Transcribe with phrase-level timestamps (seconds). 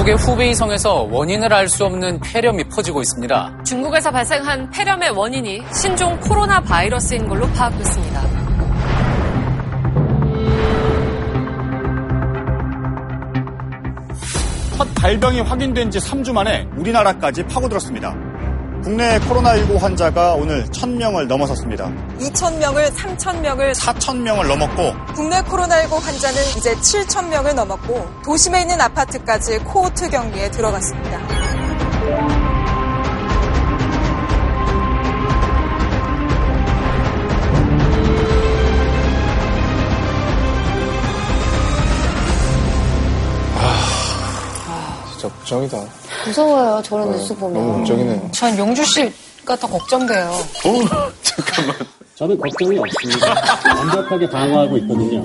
[0.00, 3.62] 중국의 후베이성에서 원인을 알 수 없는 폐렴이 퍼지고 있습니다.
[3.64, 8.22] 중국에서 발생한 폐렴의 원인이 신종 코로나 바이러스인 걸로 파악됐습니다.
[14.76, 18.29] 첫 발병이 확인된 지 3주 만에 우리나라까지 파고들었습니다.
[18.90, 21.92] 국내 코로나19 환자가 오늘 1000명을 넘어섰습니다.
[22.18, 30.50] 2,000명을 3,000명을 4,000명을 넘었고 국내 코로나19 환자는 이제 7,000명을 넘었고 도심에 있는 아파트까지 코호트 격리에
[30.50, 31.20] 들어갔습니다.
[45.12, 46.09] 진짜 걱정이다.
[46.26, 46.82] 무서워요.
[46.84, 47.54] 저런 뉴스 보면.
[47.54, 48.30] 너무 걱정이네요.
[48.32, 50.26] 전 용주 씨가 더 걱정돼요.
[50.30, 51.76] 어, 잠깐만.
[52.20, 53.34] 저는 걱정이 없습니다.
[53.78, 55.24] 완벽하게 방어하고 있거든요.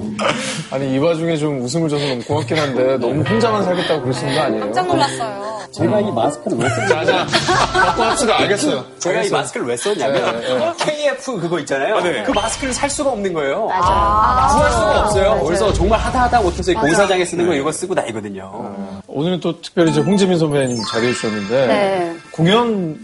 [0.72, 4.64] 아니, 이 와중에 좀 웃음을 줘서 너무 고맙긴 한데, 너무 혼자만 살겠다고 그러시는 거 아니에요?
[4.64, 5.60] 깜짝 놀랐어요.
[5.72, 7.26] 제가 이 마스크를 왜 쓰는지 자, 자,
[7.74, 8.40] 갖고 합시다.
[8.40, 8.86] 알겠어요.
[9.00, 10.74] 제가 이 마스크를 왜 썼냐면 네, 네.
[10.78, 12.00] KF 그거 있잖아요.
[12.00, 12.24] 네.
[12.24, 13.66] 그 마스크를 살 수가 없는 거예요.
[13.66, 14.56] 맞아.
[14.56, 15.44] 구할 수가 없어요.
[15.44, 19.02] 그래서 정말 하다 하다 못해서 이 공사장에 쓰는 거 이거 쓰고 다니거든요.
[19.08, 22.16] 오늘은 또 특별히 이제 홍지민 선배님 자리에 있었는데, 네.
[22.32, 22.98] 공연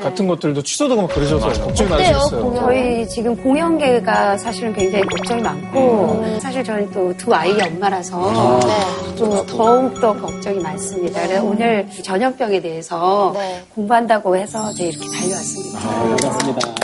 [0.00, 2.08] 같은 것들도 취소되고 막 그러셔서 걱정이 어때요?
[2.12, 2.54] 많으셨어요.
[2.58, 6.38] 저희 지금 공연계가 사실은 굉장히 걱정이 많고 음.
[6.40, 9.16] 사실 저는 또 두 아이의 엄마라서 네.
[9.16, 11.22] 좀 더욱더 걱정이 많습니다.
[11.26, 13.64] 그래서 오늘 전염병에 대해서 네.
[13.74, 15.78] 공부한다고 해서 제가 이렇게 달려왔습니다.
[15.80, 16.74] 반갑습니다.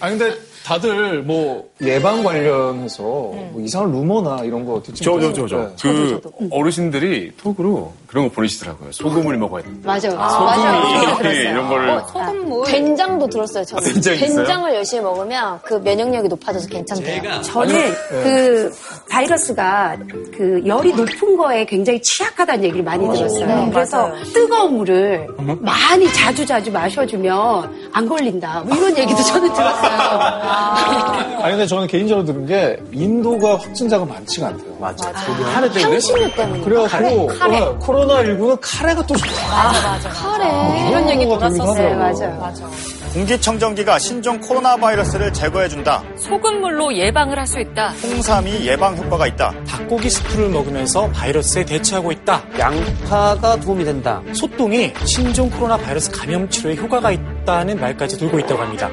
[0.00, 5.46] 아니, 근데 다들 뭐 예방 관련해서 뭐 이상한 루머나 이런 거 듣지 저, 저, 저,
[5.46, 5.58] 저.
[5.58, 5.72] 네.
[5.82, 6.20] 그
[6.50, 8.90] 어르신들이 톡으로 그런 거 보내시더라고요.
[8.92, 9.80] 소금을 먹어야 된다.
[9.86, 10.00] 맞아요.
[10.00, 11.18] 소금이 맞아요.
[11.22, 12.00] 네, 이런 거를.
[12.10, 12.64] 소금물.
[12.66, 13.92] 된장도 들었어요, 저는.
[13.92, 14.28] 된장 있어요?
[14.36, 17.42] 된장을 열심히 먹으면 그 면역력이 높아져서 괜찮대요.
[17.42, 18.72] 저는 그
[19.10, 19.98] 바이러스가
[20.34, 23.46] 그 열이 높은 거에 굉장히 취약하다는 얘기를 많이 들었어요.
[23.46, 24.24] 네, 그래서 맞아요.
[24.32, 25.26] 뜨거운 물을
[25.60, 28.62] 많이 자주 자주 마셔주면 안 걸린다.
[28.66, 30.53] 뭐 이런 얘기도 저는 들었어요.
[30.54, 34.74] 아니, 근데 저는 개인적으로 들은 게 인도가 확진자가 많지가 않대요.
[34.80, 35.12] 맞아.
[35.12, 35.92] 카레 때문에.
[35.94, 36.60] 향신료 때문에.
[36.64, 37.60] 그래갖고 카레.
[37.60, 39.72] 어, 코로나19는 카레가 또 좋다.
[40.12, 40.88] 카레.
[40.90, 41.74] 이런 얘기 그런 거 들었었어요.
[41.74, 42.40] 들리긴 네, 맞아요.
[42.40, 42.68] 맞아.
[43.14, 46.02] 공기청정기가 신종 코로나 바이러스를 제거해준다.
[46.18, 47.90] 소금물로 예방을 할 수 있다.
[48.02, 49.52] 홍삼이 예방 효과가 있다.
[49.68, 52.42] 닭고기 스프를 먹으면서 바이러스에 대처하고 있다.
[52.58, 54.20] 양파가 도움이 된다.
[54.32, 58.90] 소똥이 신종 코로나 바이러스 감염 치료에 효과가 있다는 말까지 돌고 있다고 합니다.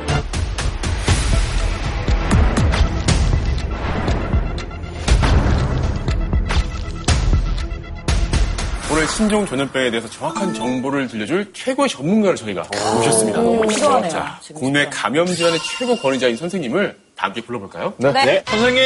[8.91, 12.63] 오늘 신종 전염병에 대해서 정확한 정보를 들려줄 최고의 전문가를 저희가
[12.95, 14.09] 모셨습니다.
[14.09, 17.93] 자, 국내 감염 질환의 최고 권위자인 선생님을 다 함께 불러볼까요?
[17.97, 18.43] 네.
[18.47, 18.83] 선생님.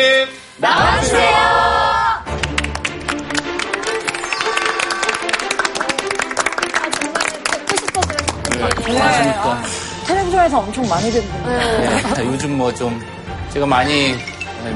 [10.07, 12.13] 텔레비전에서 엄청 많이 듣는데.
[12.17, 13.01] 네, 요즘 뭐 좀
[13.51, 14.15] 제가 많이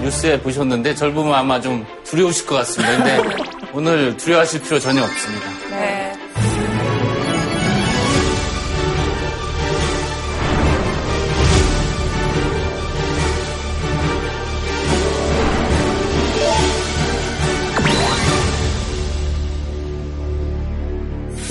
[0.01, 2.97] 뉴스에 보셨는데 절 보면 아마 좀 두려우실 것 같습니다.
[2.97, 5.45] 근데 오늘 두려워하실 필요 전혀 없습니다.
[5.69, 6.13] 네.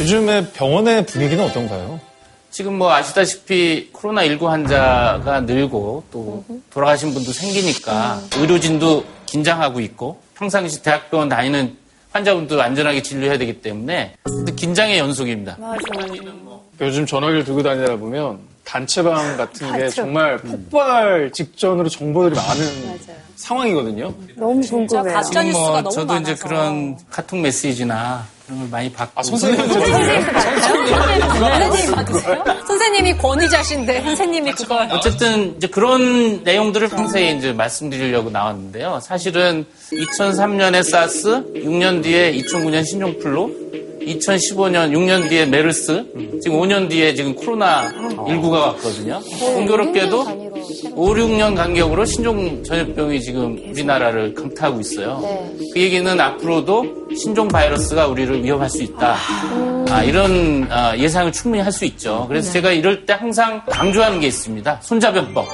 [0.01, 2.01] 요즘에 병원의 분위기는 어떤가요?
[2.51, 11.29] 지금 뭐 아시다시피 코로나19 환자가 늘고 또 돌아가신 분도 생기니까 의료진도 긴장하고 있고 평상시 대학병원
[11.29, 11.77] 다니는
[12.13, 14.15] 환자분도 안전하게 진료해야 되기 때문에
[14.57, 15.57] 긴장의 연속입니다.
[16.81, 22.99] 요즘 전화기를 들고 다니다 보면 단체방 같은 게 정말 폭발 직전으로 정보들이 많은
[23.37, 24.13] 상황이거든요.
[24.37, 25.15] 너무 궁금해요.
[25.15, 26.49] 가짜 지금 뉴스가 뭐 너무 저도 이제 많아서.
[26.49, 30.27] 그런 카톡 메시지나 그런 걸 많이 받고 아, 선생님은 선생님
[31.95, 32.45] 받으세요?
[32.67, 39.01] 선생님이 권위자신데 선생님이 그걸 어쨌든 이제 그런 내용들을 평소에 이제 말씀드리려고 나왔는데요.
[39.03, 43.78] 사실은 2003년에 사스, 6년 뒤에 2009년 신종플루,
[44.17, 46.05] 2015년 6년 뒤에 메르스,
[46.43, 49.21] 지금 5년 뒤에 지금 코로나 19가 왔거든요.
[49.55, 50.21] 공교롭게도
[50.95, 55.21] 5, 6년 간격으로 신종 전염병이 지금 우리나라를 강타하고 있어요.
[55.73, 59.17] 그 얘기는 앞으로도 신종 바이러스가 우리를 위협할 수 있다.
[59.91, 62.25] 아, 이런 아, 예상을 충분히 할 수 있죠.
[62.29, 64.81] 그래서 제가 이럴 때 항상 강조하는 게 있습니다.
[64.83, 65.47] 손자병법.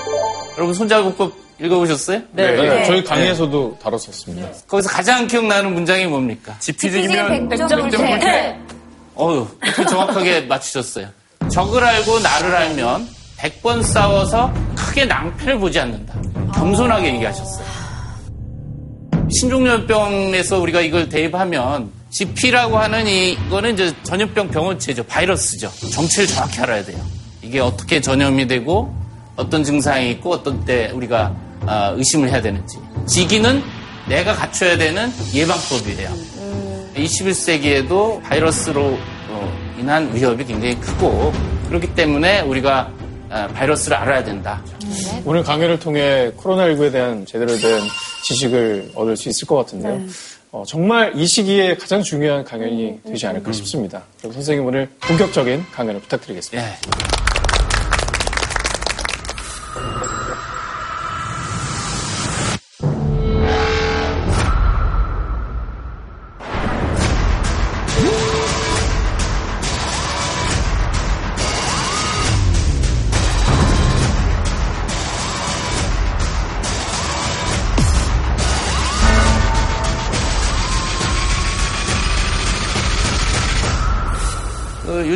[0.57, 2.23] 여러분 손자병법 읽어보셨어요?
[2.33, 4.49] 네, 저희 강의에서도 다뤘었습니다.
[4.67, 6.57] 거기서 가장 기억나는 문장이 뭡니까?
[6.59, 8.59] 지피지기면 백점을 백점불태.
[9.15, 9.47] 어휴,
[9.89, 11.09] 정확하게 맞추셨어요.
[11.51, 13.09] 적을 알고 나를 알면
[13.39, 16.15] 100번 싸워서 크게 낭패를 보지 않는다.
[16.55, 17.65] 겸손하게 얘기하셨어요.
[19.31, 25.05] 신종염병에서 우리가 이걸 대입하면 GP라고 하는 이거는 이제 전염병 병원체죠.
[25.05, 25.71] 바이러스죠.
[25.91, 26.99] 정체를 정확히 알아야 돼요.
[27.43, 28.95] 이게 어떻게 전염이 되고
[29.37, 31.35] 어떤 증상이 있고 어떤 때 우리가
[31.67, 32.79] 아, 의심을 해야 되는지.
[33.07, 33.63] 지기는
[34.09, 36.11] 내가 갖춰야 되는 예방법이에요.
[36.95, 38.99] 21세기에도 바이러스로
[39.29, 41.33] 어, 인한 위협이 굉장히 크고
[41.69, 42.91] 그렇기 때문에 우리가
[43.31, 44.63] 아, 바이러스를 알아야 된다.
[45.25, 47.81] 오늘 강연을 통해 코로나19에 대한 제대로 된
[48.25, 49.99] 지식을 얻을 수 있을 것 같은데요.
[49.99, 50.07] 네.
[50.53, 54.03] 어, 정말 이 시기에 가장 중요한 강연이 되지 않을까 싶습니다.
[54.19, 56.69] 그리고 선생님 오늘 본격적인 강연을 부탁드리겠습니다.
[56.69, 57.44] 예.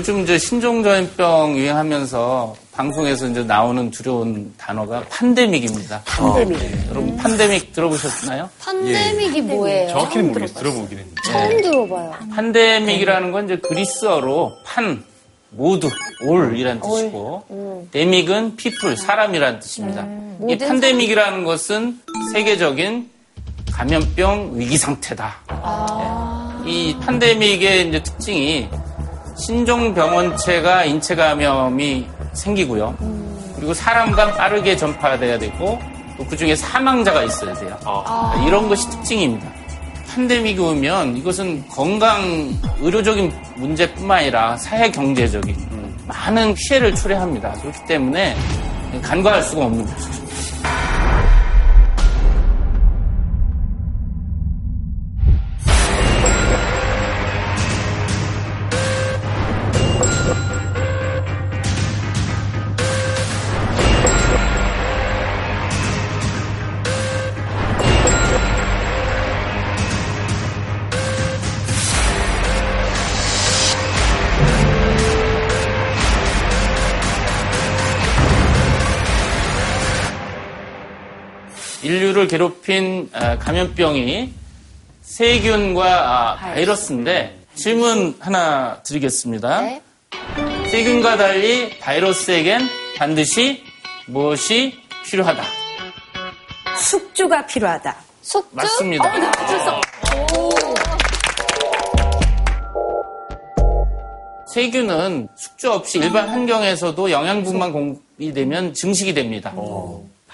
[0.09, 6.01] 요즘 이제 신종전염병 유행하면서 방송에서 이제 나오는 두려운 단어가 판데믹입니다.
[6.07, 6.59] 판데믹.
[6.59, 8.49] 네, 여러분 판데믹 들어보셨나요?
[8.59, 9.91] 판데믹이 뭐예요?
[9.91, 10.59] 정확히는 모르겠어요.
[10.61, 11.23] 들어보긴 했는데.
[11.27, 12.15] 처음 들어봐요.
[12.35, 15.05] 판데믹이라는 건 이제 그리스어로 판,
[15.51, 15.91] 모두,
[16.27, 20.05] 올이란 뜻이고, 데믹은 피플, 사람이란 뜻입니다.
[20.05, 20.07] 이
[20.39, 22.01] 모든 판데믹이라는 것은
[22.33, 23.11] 세계적인
[23.71, 25.35] 감염병 위기 상태다.
[26.65, 26.71] 네.
[26.71, 28.71] 이 판데믹의 이제 특징이
[29.39, 32.97] 신종병원체가 인체 감염이 생기고요.
[33.57, 35.79] 그리고 사람 간 빠르게 전파돼야 되고
[36.17, 37.77] 또 그중에 사망자가 있어야 돼요.
[38.47, 39.49] 이런 것이 특징입니다.
[40.15, 45.55] 팬데믹이 오면 이것은 건강 의료적인 문제뿐만 아니라 사회 경제적인
[46.07, 47.53] 많은 피해를 초래합니다.
[47.53, 48.37] 그렇기 때문에
[49.03, 50.18] 간과할 수가 없는 것이죠.
[82.19, 84.33] 인류를 괴롭힌 아, 감염병이
[85.03, 89.61] 세균과 아, 바이러스인데 질문 하나 드리겠습니다.
[89.61, 89.83] 네.
[90.71, 93.63] 세균과 달리 바이러스에겐 반드시
[94.07, 94.75] 무엇이
[95.05, 95.45] 필요하다.
[96.77, 97.97] 숙주가 필요하다.
[98.23, 98.49] 숙주?
[98.53, 99.05] 맞습니다.
[99.05, 99.81] 어, 나 맞췄어.
[100.37, 100.51] 오.
[104.53, 109.53] 세균은 숙주 없이 일반 환경에서도 영양분만 공급이 되면 증식이 됩니다.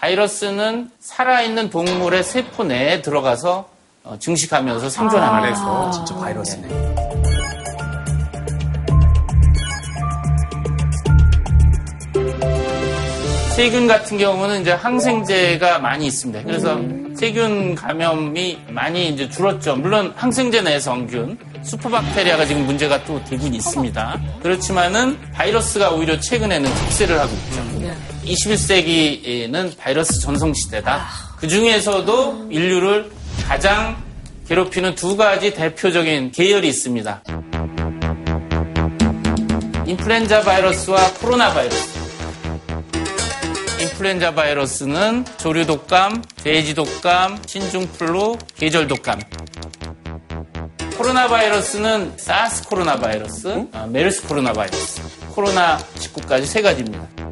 [0.04, 3.70] 바이러스는 살아있는 동물의 세포 내에 들어가서
[4.02, 5.66] 어, 증식하면서 생존합니다.
[5.66, 6.68] 어, 진짜 바이러스네.
[13.56, 16.42] 세균 같은 경우는 이제 항생제가 많이 있습니다.
[16.42, 16.78] 그래서
[17.16, 19.76] 세균 감염이 많이 이제 줄었죠.
[19.76, 24.20] 물론 항생제 내성균, 슈퍼박테리아가 지금 문제가 또 되긴 있습니다.
[24.42, 27.73] 그렇지만은 바이러스가 오히려 최근에는 특세를 하고 있죠.
[28.24, 31.06] 21세기에는 바이러스 전성 시대다.
[31.38, 33.10] 그 중에서도 인류를
[33.46, 34.02] 가장
[34.48, 37.22] 괴롭히는 두 가지 대표적인 계열이 있습니다.
[39.86, 41.98] 인플루엔자 바이러스와 코로나 바이러스.
[43.80, 49.20] 인플루엔자 바이러스는 조류 독감, 돼지 독감, 신종 플루, 계절 독감.
[50.96, 55.02] 코로나 바이러스는 사스 코로나 바이러스, 아, 메르스 코로나 바이러스.
[55.34, 57.23] 코로나 19까지 세 가지입니다.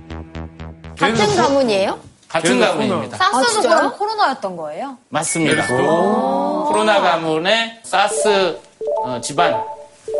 [1.11, 1.99] 같은 가문이에요?
[2.29, 3.17] 같은 가문입니다.
[3.19, 4.97] 사스도 그럼 코로나였던 거예요?
[5.11, 5.67] 맞습니다.
[5.67, 8.59] 코로나 가문의 사스
[9.05, 9.63] 어, 집안,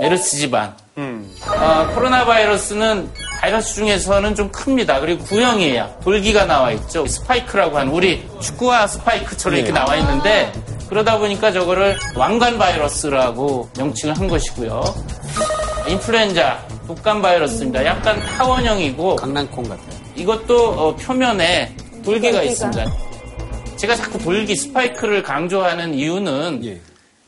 [0.01, 0.75] 메르스 집안.
[0.99, 3.11] 어, 코로나 바이러스는
[3.41, 5.01] 바이러스 중에서는 좀 큽니다.
[5.01, 6.01] 그리고 구형이에요.
[6.05, 7.07] 돌기가 나와 있죠.
[7.07, 10.53] 스파이크라고 하는 우리 축구화 스파이크처럼 이렇게 나와 있는데
[10.91, 14.83] 그러다 보니까 저거를 왕관 바이러스라고 명칭을 한 것이고요.
[15.89, 17.85] 인플루엔자 독감 바이러스입니다.
[17.87, 20.02] 약간 타원형이고 강낭콩 같아요.
[20.17, 22.85] 이것도 어, 표면에 돌기가 있습니다.
[23.77, 26.81] 제가 자꾸 돌기 스파이크를 강조하는 이유는 예.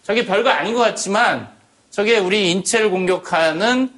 [0.03, 1.49] 저게 별거 아닌 것 같지만
[1.91, 3.91] 저게 우리 인체를 공격하는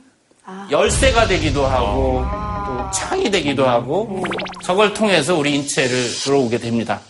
[0.71, 2.25] 열쇠가 되기도 하고
[2.67, 4.23] 또 창이 되기도 하고
[4.63, 5.91] 저걸 통해서 우리 인체를
[6.23, 7.01] 들어오게 됩니다.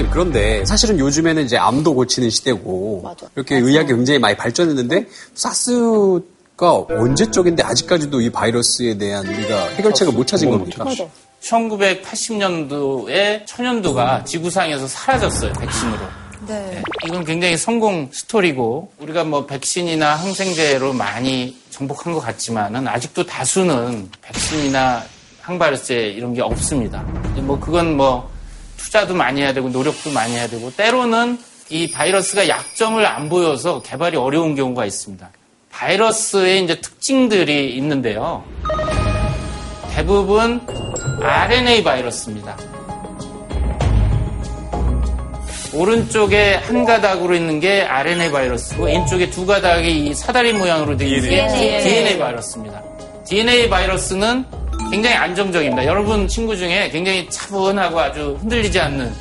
[0.00, 3.28] 선생님, 그런데 사실은 요즘에는 이제 암도 고치는 시대고 맞아.
[3.36, 10.26] 이렇게 의학이 굉장히 많이 발전했는데 사스가 언제 적인데 아직까지도 이 바이러스에 대한 우리가 해결책을 못
[10.26, 10.84] 찾은 겁니까?
[11.42, 16.00] 1980년도에 천연두가 지구상에서 사라졌어요, 백신으로.
[16.46, 16.82] 네.
[17.06, 25.02] 이건 굉장히 성공 스토리고 우리가 뭐 백신이나 항생제로 많이 정복한 것 같지만은 아직도 다수는 백신이나
[25.42, 27.02] 항바이러스제 이런 게 없습니다.
[27.36, 28.30] 뭐 그건 뭐
[28.90, 34.16] 투자도 많이 해야 되고 노력도 많이 해야 되고 때로는 이 바이러스가 약점을 안 보여서 개발이
[34.16, 35.30] 어려운 경우가 있습니다.
[35.70, 38.42] 바이러스의 이제 특징들이 있는데요.
[39.94, 40.66] 대부분
[41.22, 42.56] RNA 바이러스입니다.
[45.72, 51.30] 오른쪽에 한 가닥으로 있는 게 RNA 바이러스고 왼쪽에 두 가닥이 이 사다리 모양으로 되어 있는
[51.30, 51.82] 게 DNA.
[51.84, 52.82] DNA 바이러스입니다.
[53.24, 54.59] DNA 바이러스는
[54.90, 55.86] 굉장히 안정적입니다.
[55.86, 59.12] 여러분 친구 중에 굉장히 차분하고 아주 흔들리지 않는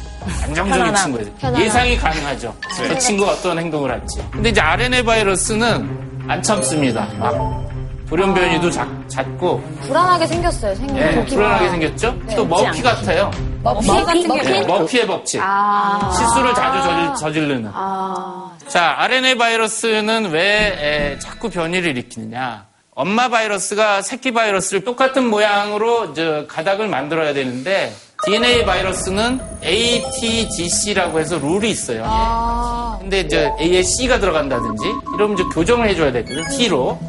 [0.44, 1.60] 안정적인 친구예요.
[1.60, 2.56] 예상이 가능하죠.
[2.78, 2.88] 네.
[2.90, 4.20] 저 친구가 어떤 행동을 할지.
[4.32, 7.08] 근데 이제 RNA 바이러스는 안 참습니다.
[7.18, 7.70] 막
[8.10, 8.90] 돌연변이도 작,
[9.38, 10.76] 고 불안하게 생겼어요.
[10.76, 12.20] 생긴 네, 불안하게 생겼죠.
[12.26, 13.30] 네, 또 머피 같아요.
[13.62, 15.42] 머피 같은 게 네, 머피의 법칙.
[15.44, 22.69] 아~ 실수를 자주 저질, 르는 아~ 자, RNA 바이러스는 왜 에, 자꾸 변이를 일으키느냐?
[23.00, 27.94] 엄마 바이러스가 새끼 바이러스를 똑같은 모양으로 저 가닥을 만들어야 되는데
[28.26, 32.04] DNA 바이러스는 ATGC라고 해서 룰이 있어요.
[32.06, 34.84] 아~ 근데 이제 A에 C가 들어간다든지
[35.16, 36.44] 이러면 이제 교정을 해줘야 되거든요.
[36.50, 37.00] T로.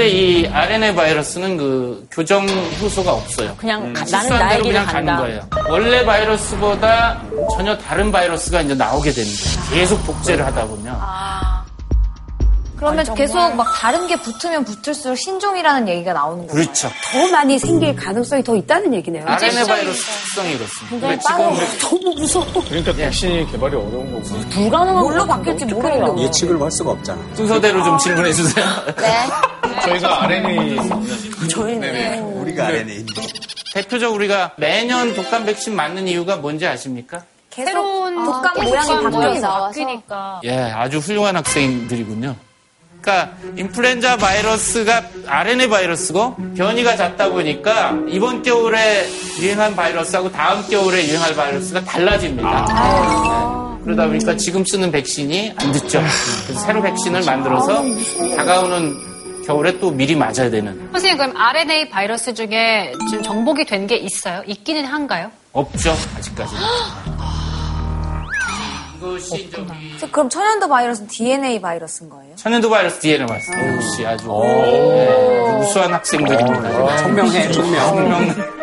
[0.00, 2.48] 근데 이 RNA 바이러스는 그 교정
[2.80, 3.54] 효소가 없어요.
[3.58, 3.92] 그냥 음.
[4.10, 4.82] 나는 나의 길을.
[4.86, 5.46] 가는 거예요.
[5.68, 7.20] 원래 바이러스보다
[7.54, 9.70] 전혀 다른 바이러스가 이제 나오게 되는 거예요.
[9.74, 10.96] 계속 복제를 하다 보면.
[10.98, 11.59] 아.
[12.80, 16.50] 그러면 아, 계속 막 다른 게 붙으면 붙을수록 신종이라는 얘기가 나오는 거예요.
[16.50, 16.88] 그렇죠.
[17.12, 19.22] 더 많이 생길 가능성이 더 있다는 얘기네요.
[19.26, 21.18] RNA 바이러스 특성이 그렇습니다.
[21.18, 21.68] 지금
[22.00, 22.46] 너무 무서워.
[22.66, 23.04] 그러니까 예.
[23.04, 24.22] 백신이 개발이 어려운 거고.
[24.48, 26.22] 불가능한 뭘로 바뀔지 모르겠는데.
[26.22, 27.20] 예측을 할 수가 없잖아.
[27.34, 28.64] 순서대로 좀 질문해 주세요.
[28.96, 29.26] 네.
[29.84, 30.76] 저희가 RNA.
[31.50, 31.80] 저희는.
[31.80, 32.18] 네.
[32.18, 33.04] 우리가 RNA.
[33.74, 37.22] 대표적으로 우리가 매년 독감 백신 맞는 이유가 뭔지 아십니까?
[37.50, 40.40] 새로운 독감 아, 모양이 바뀌니까.
[40.44, 42.34] 예, 아주 훌륭한 학생들이군요.
[43.00, 49.08] 그러니까 인플루엔자 바이러스가 RNA 바이러스고 변이가 잦다 보니까 이번 겨울에
[49.40, 52.66] 유행한 바이러스하고 다음 겨울에 유행할 바이러스가 달라집니다.
[52.68, 53.84] 아~ 네.
[53.84, 56.00] 그러다 보니까 지금 쓰는 백신이 안 듣죠.
[56.46, 57.82] 그래서 새로 백신을 만들어서
[58.36, 60.78] 다가오는 겨울에 또 미리 맞아야 되는.
[60.92, 64.42] 선생님 그럼 RNA 바이러스 중에 지금 정복이 된 게 있어요?
[64.46, 65.30] 있기는 한가요?
[65.52, 66.54] 없죠 아직까지
[69.00, 69.08] 는.
[69.08, 69.50] 이것이
[69.98, 72.34] 저기 그럼 천연두 바이러스는 DNA 바이러스인 거예요?
[72.36, 73.50] 천연두 바이러스 DNA 바이러스.
[73.52, 73.74] 아.
[73.76, 76.96] 역시 아주 네, 우수한 학생들입니다.
[76.98, 77.86] 청명해, 청명.
[77.88, 78.60] 청명.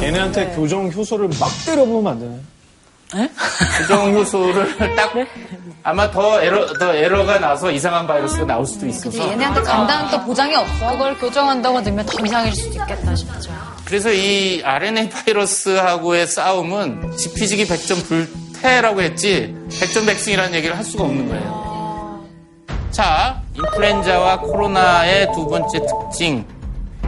[0.00, 2.40] 걔네한테 교정 효소를 막 때려보면 안 되나요?
[3.78, 5.12] 교정 효소를 딱
[5.82, 9.30] 아마 더 에러 더 에러가 나서 이상한 바이러스가 나올 수도 있어서.
[9.30, 10.90] 얘네한테 간다는 또 보장이 없어.
[10.90, 13.50] 그걸 교정한다고 넣으면 더 이상일 수도 있겠다 싶죠.
[13.84, 21.28] 그래서 이 RNA 바이러스하고의 싸움은 지피지기 백전 불패라고 했지 백전 백승이라는 얘기를 할 수가 없는
[21.28, 22.20] 거예요.
[22.90, 26.44] 자, 인플루엔자와 코로나의 두 번째 특징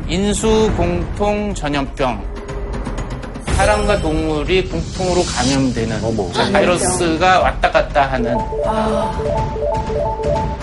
[0.08, 2.31] 인수 공통 전염병.
[3.54, 6.28] 사람과 동물이 공통으로 감염되는 어머.
[6.30, 9.18] 바이러스가 왔다 갔다 하는 아...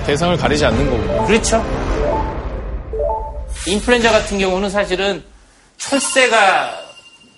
[0.06, 1.26] 대상을 가리지 않는 거군요.
[1.26, 1.64] 그렇죠.
[3.68, 5.24] 인플루엔자 같은 경우는 사실은
[5.78, 6.72] 철새가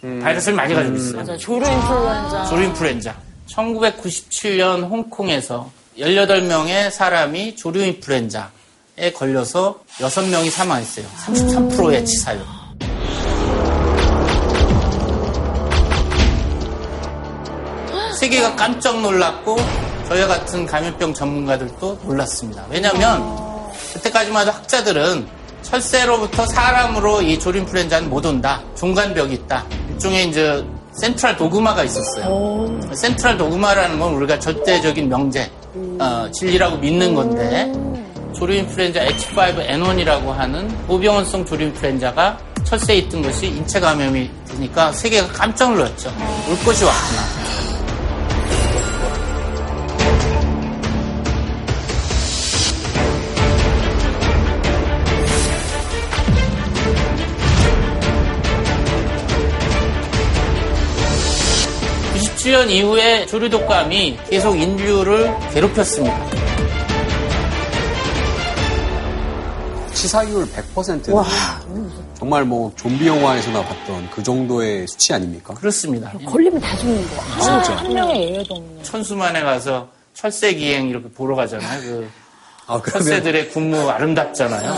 [0.03, 0.20] 음.
[0.24, 1.24] 바이러스를 많이 가지고 있어요.
[1.24, 1.38] 맞아요.
[1.38, 2.46] 조류 인플루엔자.
[2.46, 3.15] 조류 인플루엔자.
[3.50, 11.05] 1997년 홍콩에서 18명의 사람이 조류 인플루엔자에 걸려서 6명이 사망했어요.
[11.25, 12.41] 33%의 치사율.
[18.22, 19.58] 세계가 깜짝 놀랐고
[20.08, 22.63] 저희 같은 감염병 전문가들도 놀랐습니다.
[22.70, 23.20] 왜냐하면
[23.94, 25.28] 그때까지만 해도 학자들은
[25.63, 28.62] 철새로부터 사람으로 이 조림플랜자는 못 온다.
[28.75, 29.66] 종간벽이 있다.
[29.90, 32.80] 일종의 이제 센트럴 도그마가 있었어요.
[32.94, 35.51] 센트럴 도그마라는 건 우리가 절대적인 명제,
[36.00, 37.72] 어, 진리라고 믿는 건데
[38.36, 46.13] 조류인플루엔자 H5N1이라고 하는 고병원성 조류인플루엔자가 철새에 있던 것이 인체 감염이 되니까 세계가 깜짝 놀랐죠.
[46.48, 47.71] 올 것이 왔구나.
[62.41, 66.25] 97년 이후에 조류 독감이 계속 인류를 괴롭혔습니다.
[69.93, 71.25] 치사율 100%는 와.
[72.17, 75.53] 정말 뭐 좀비 영화에서나 봤던 그 정도의 수치 아닙니까?
[75.53, 76.12] 그렇습니다.
[76.25, 77.39] 걸리면 다 죽는 거야.
[77.39, 77.75] 진짜.
[77.77, 78.83] 한 명의 예외도 없네.
[78.83, 81.81] 천수만에 가서 철새 기행 이렇게 보러 가잖아요.
[81.81, 82.10] 그
[82.67, 84.74] 아, 그러면 철새들의 군무 아름답잖아요.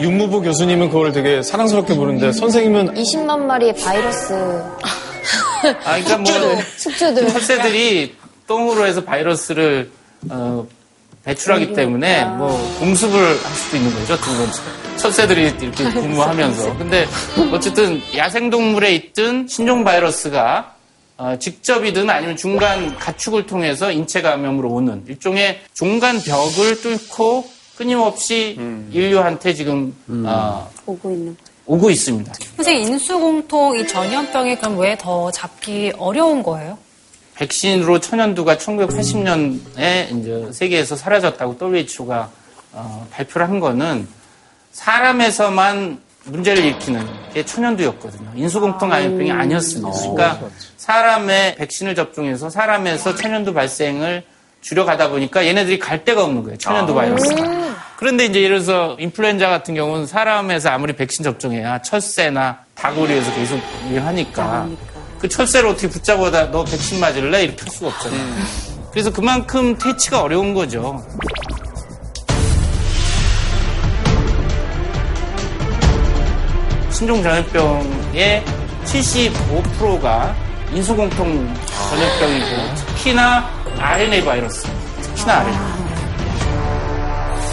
[0.00, 4.34] 육무부 교수님은 그걸 되게 사랑스럽게 부르는데 선생님은 20만 마리의 바이러스
[5.84, 7.28] 아, 그러니까 뭐 숙주들.
[7.28, 8.14] 철새들이
[8.46, 9.90] 똥으로 해서 바이러스를
[10.30, 10.66] 어,
[11.24, 12.48] 배출하기 때문에 뭐
[12.78, 14.16] 공습을 할 수도 있는 거죠.
[14.20, 14.60] 두 번째.
[14.96, 16.76] 철새들이 이렇게 근무하면서.
[16.78, 17.06] 근데
[17.52, 20.74] 어쨌든 야생동물에 있든 신종 바이러스가
[21.18, 27.44] 어, 직접이든 아니면 중간 가축을 통해서 인체 감염으로 오는 일종의 중간 벽을 뚫고
[27.76, 28.56] 끊임없이
[28.92, 31.36] 인류한테 지금 어, 오고 있는.
[31.68, 32.32] 오고 있습니다.
[32.56, 36.78] 선생님, 인수공통 이 전염병이 그럼 왜 더 잡기 어려운 거예요?
[37.34, 42.30] 백신으로 천연두가 1980년에 이제 세계에서 사라졌다고 WHO가
[42.72, 44.08] 어, 발표를 한 거는
[44.72, 48.32] 사람에서만 문제를 일으키는 게 천연두였거든요.
[48.34, 49.90] 인수공통 감염병이 아니었습니다.
[50.14, 50.40] 그러니까
[50.78, 54.24] 사람의 백신을 접종해서 사람에서 천연두 발생을
[54.60, 56.58] 줄여가다 보니까 얘네들이 갈 데가 없는 거예요.
[56.58, 57.87] 천연두 바이러스가.
[57.98, 64.68] 그런데 이제 예를 들어서 인플루엔자 같은 경우는 사람에서 아무리 백신 접종해야 철새나 다구리에서 계속 유행하니까
[65.18, 67.42] 그 철새를 어떻게 붙잡아다 너 백신 맞을래?
[67.42, 68.34] 이렇게 할 수가 없잖아요.
[68.92, 71.04] 그래서 그만큼 퇴치가 어려운 거죠.
[76.92, 78.44] 신종 전염병의
[78.84, 80.36] 75%가
[80.72, 84.68] 인수공통 전염병이고 특히나 RNA 바이러스,
[85.02, 85.87] 특히나 RNA.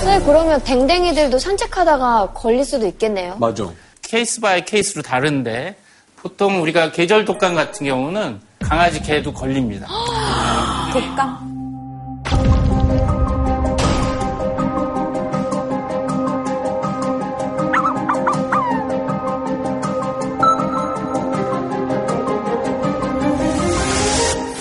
[0.04, 3.38] 네, 그러면 댕댕이들도 산책하다가 걸릴 수도 있겠네요.
[3.40, 3.70] 맞아.
[4.02, 5.76] case by case로 다른데
[6.18, 9.88] 보통 우리가 계절 독감 같은 경우는 강아지 개도 걸립니다.
[10.94, 11.56] 독감?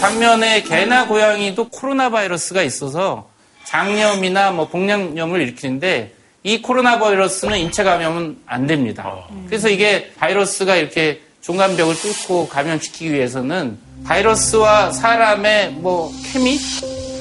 [0.01, 3.31] 반면에 개나 고양이도 코로나 바이러스가 있어서
[3.75, 6.13] 장염이나 뭐 복막염을 일으키는데
[6.45, 9.13] 이 코로나 바이러스는 인체 감염은 안 됩니다.
[9.49, 16.57] 그래서 이게 바이러스가 이렇게 종간벽을 뚫고 감염시키기 위해서는 바이러스와 사람의 뭐 케미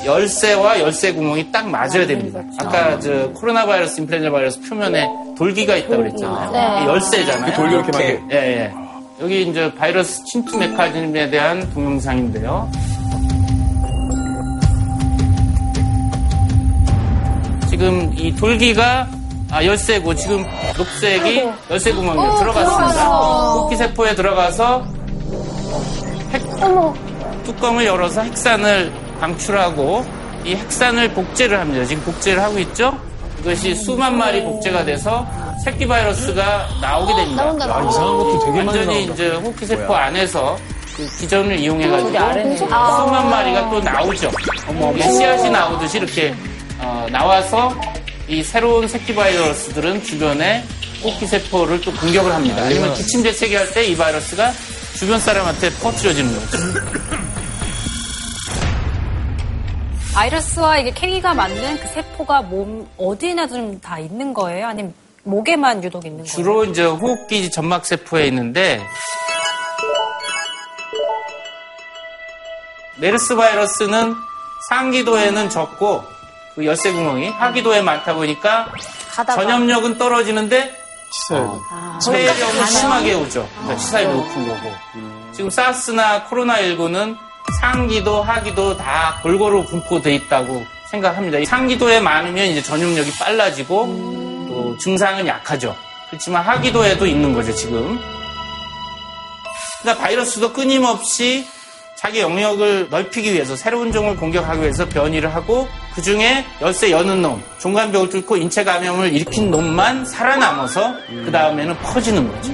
[0.05, 2.43] 열쇠와 열쇠 구멍이 딱 맞아야 됩니다.
[2.59, 6.51] 아까 저 코로나 바이러스, 인플루엔자 바이러스 표면에 돌기가 있다고 그랬잖아요.
[6.51, 6.81] 네.
[6.81, 7.55] 이게 열쇠잖아요.
[7.55, 8.73] 돌기 이렇게 예, 예.
[9.21, 12.69] 여기 이제 바이러스 침투 메커니즘에 대한 동영상인데요.
[17.73, 19.07] 지금 이 돌기가
[19.49, 20.45] 아, 열쇠고 지금
[20.77, 23.07] 녹색이 열쇠 구멍에 들어갔습니다.
[23.07, 24.85] 호흡기 세포에 들어가서
[26.33, 26.43] 핵,
[27.43, 30.05] 뚜껑을 열어서 핵산을 방출하고
[30.45, 31.83] 이 핵산을 복제를 합니다.
[31.85, 32.95] 지금 복제를 하고 있죠?
[33.39, 35.25] 이것이 수만 마리 복제가 돼서
[35.63, 37.43] 새끼 바이러스가 나오게 됩니다.
[37.43, 37.89] 나온다, 나온다.
[37.89, 39.13] 이상한 것도 되게 많이 완전히 나온다.
[39.13, 40.57] 이제 호흡기 세포 안에서
[40.95, 42.19] 그 기전을 이용해가지고
[42.69, 43.03] 아.
[43.03, 44.29] 수만 마리가 또 나오죠.
[44.93, 46.35] 이게 씨앗이 나오듯이 이렇게
[46.83, 47.73] 어, 나와서
[48.27, 50.63] 이 새로운 새끼 바이러스들은 주변에
[51.03, 52.63] 호흡기 세포를 또 공격을 합니다.
[52.63, 54.51] 아니면 기침 재채기 할 때 이 바이러스가
[54.97, 56.57] 주변 사람한테 퍼뜨려지는 거죠.
[60.13, 64.67] 바이러스와 이게 케미가 맞는 그 세포가 몸 어디나 좀 다 있는 거예요?
[64.67, 64.93] 아니면
[65.23, 66.31] 목에만 유독 있는 거예요?
[66.35, 68.79] 주로 이제 호흡기 점막 세포에 있는데
[72.99, 74.13] 메르스 바이러스는
[74.69, 76.03] 상기도에는 적고
[76.55, 78.71] 그 열쇠 구멍이 하기도에 많다 보니까
[79.11, 79.41] 가다가.
[79.41, 80.79] 전염력은 떨어지는데
[81.11, 81.49] 치사율.
[82.01, 83.47] 체력은 심하게 오죠.
[83.53, 84.73] 그러니까 치사율이 높은 거고.
[85.31, 87.17] 지금 사스나 코로나 19는
[87.59, 91.39] 상기도, 하기도 다 골고루 분포돼 있다고 생각합니다.
[91.39, 95.75] 이 상기도에 많으면 이제 전염력이 빨라지고 또 증상은 약하죠.
[96.09, 97.99] 그렇지만 하기도에도 있는 거죠, 지금.
[99.81, 101.47] 그러니까 바이러스도 끊임없이
[102.03, 107.41] 자기 영역을 넓히기 위해서 새로운 종을 공격하기 위해서 변이를 하고 그 중에 열쇠 여는 놈,
[107.59, 112.51] 종간벽을 뚫고 인체 감염을 일으킨 놈만 살아남아서 그 다음에는 퍼지는 거죠.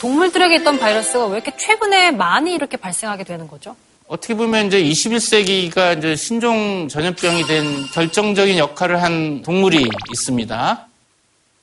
[0.00, 3.76] 동물들에게 있던 바이러스가 왜 이렇게 최근에 많이 이렇게 발생하게 되는 거죠?
[4.08, 10.86] 어떻게 보면 이제 21세기가 이제 신종 전염병이 된 결정적인 역할을 한 동물이 있습니다.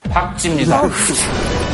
[0.08, 0.84] 박쥐입니다.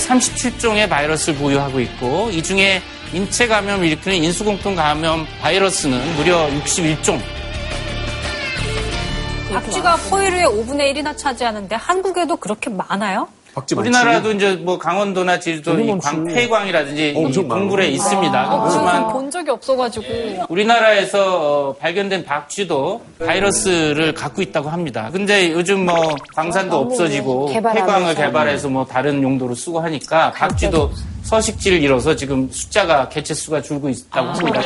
[0.00, 2.82] (137종의) 바이러스를 보유하고 있고 이 중에
[3.12, 7.20] 인체 감염을 일으키는 인수공통 감염 바이러스는 무려 61종
[9.52, 13.28] 박쥐가 포유류의 5분의 1이나 차지하는데 한국에도 그렇게 많아요?
[13.76, 18.54] 우리나라도 이제 뭐 강원도나 제주도 이 광폐광이라든지 이 동굴에 있습니다.
[18.54, 20.04] 어, 그렇지만 본 적이 없어가지고.
[20.48, 25.10] 우리나라에서 어, 발견된 박쥐도 바이러스를 갖고 있다고 합니다.
[25.12, 27.86] 근데 요즘 뭐 광산도 없어지고 개발하면서.
[27.86, 30.90] 폐광을 개발해서 뭐 다른 용도로 쓰고 하니까 박쥐도
[31.24, 34.62] 서식지를 잃어서 지금 숫자가 개체 수가 줄고 있다고 합니다.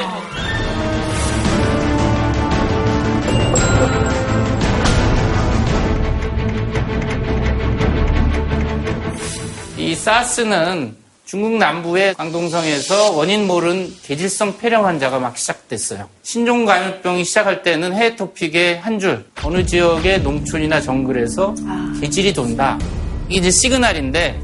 [10.05, 16.11] 사스는 중국 남부의 광동성에서 원인 모른 계질성 폐렴 환자가 막 시작됐어요.
[16.23, 21.55] 신종 감염병이 시작할 때는 해외 토픽의 한 줄, 어느 지역의 농촌이나 정글에서
[22.03, 22.79] 계질이 돈다.
[23.31, 24.38] 이제 시그널인데,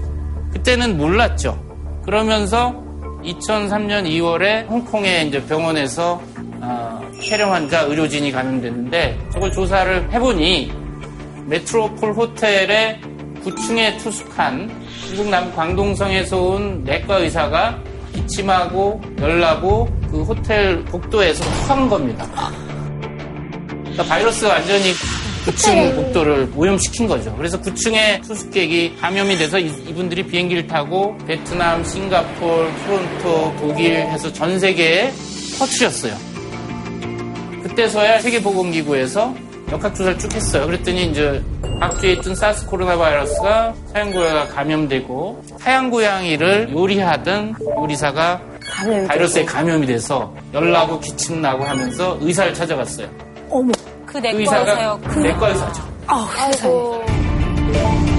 [0.50, 1.62] 그때는 몰랐죠.
[2.06, 2.82] 그러면서
[3.22, 6.22] 2003년 2월에 홍콩의 이제 병원에서
[6.62, 10.72] 어, 폐렴 환자 의료진이 감염됐는데, 저걸 조사를 해보니,
[11.48, 13.02] 메트로폴 호텔의
[13.44, 17.78] 9층에 투숙한 중국 남 광동성에서 온 내과 의사가
[18.14, 22.26] 기침하고 열나고 그 호텔 복도에서 토한 겁니다.
[23.82, 24.92] 그러니까 바이러스가 완전히
[25.46, 27.34] 9층 복도를 오염시킨 거죠.
[27.36, 34.58] 그래서 9층의 투숙객이 감염이 돼서 이- 이분들이 비행기를 타고 베트남, 싱가폴, 토론토, 독일 해서 전
[34.58, 35.10] 세계에
[35.58, 36.14] 퍼뜨렸어요.
[37.62, 39.34] 그때서야 세계보건기구에서
[39.72, 40.66] 역학조사를 쭉 했어요.
[40.66, 41.42] 그랬더니 이제
[41.80, 48.40] 박쥐에 있던 사스 코로나 바이러스가 사양고양이가 감염되고 사양고양이를 요리하던 요리사가
[49.08, 53.08] 바이러스에 감염이 돼서 열나고 기침 나고 하면서 의사를 찾아갔어요.
[53.48, 53.72] 어머.
[54.06, 55.00] 그그 내과 의사가 의사요.
[55.04, 55.82] 그 내과 의사죠.
[56.06, 58.09] 아우, 세상에.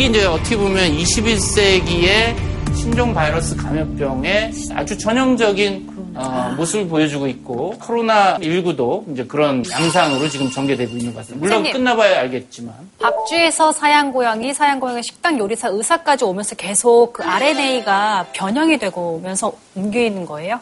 [0.00, 2.34] 이게 이제 어떻게 보면 21세기의
[2.74, 10.50] 신종 바이러스 감염병의 아주 전형적인 어, 모습을 보여주고 있고 코로나 19도 이제 그런 양상으로 지금
[10.50, 11.44] 전개되고 있는 것 같습니다.
[11.44, 11.72] 물론 선생님.
[11.84, 18.78] 끝나봐야 알겠지만 박쥐에서 사양 고양이, 사양 고양이 식당 요리사, 의사까지 오면서 계속 그 RNA가 변형이
[18.78, 20.60] 되고 오면서 옮기는 거예요?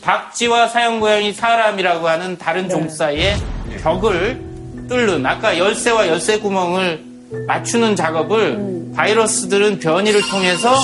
[0.00, 3.36] 박쥐와 사형고양이 사람이라고 하는 다른 종 사이에
[3.82, 4.42] 벽을
[4.88, 7.05] 뚫는 아까 열쇠와 열쇠 구멍을
[7.46, 10.74] 맞추는 작업을 바이러스들은 변이를 통해서.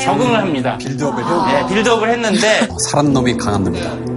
[0.00, 0.76] 적응을 합니다.
[0.78, 1.44] 빌드업을 해요.
[1.46, 4.16] 네, 빌드업을 했는데 살한 놈이 강한 놈이다.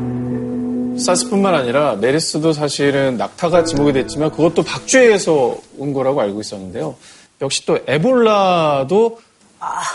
[1.00, 6.96] 사스뿐만 아니라 메르스도 사실은 낙타가 지목이 됐지만 그것도 박쥐에서 온 거라고 알고 있었는데요.
[7.42, 9.20] 역시 또 에볼라도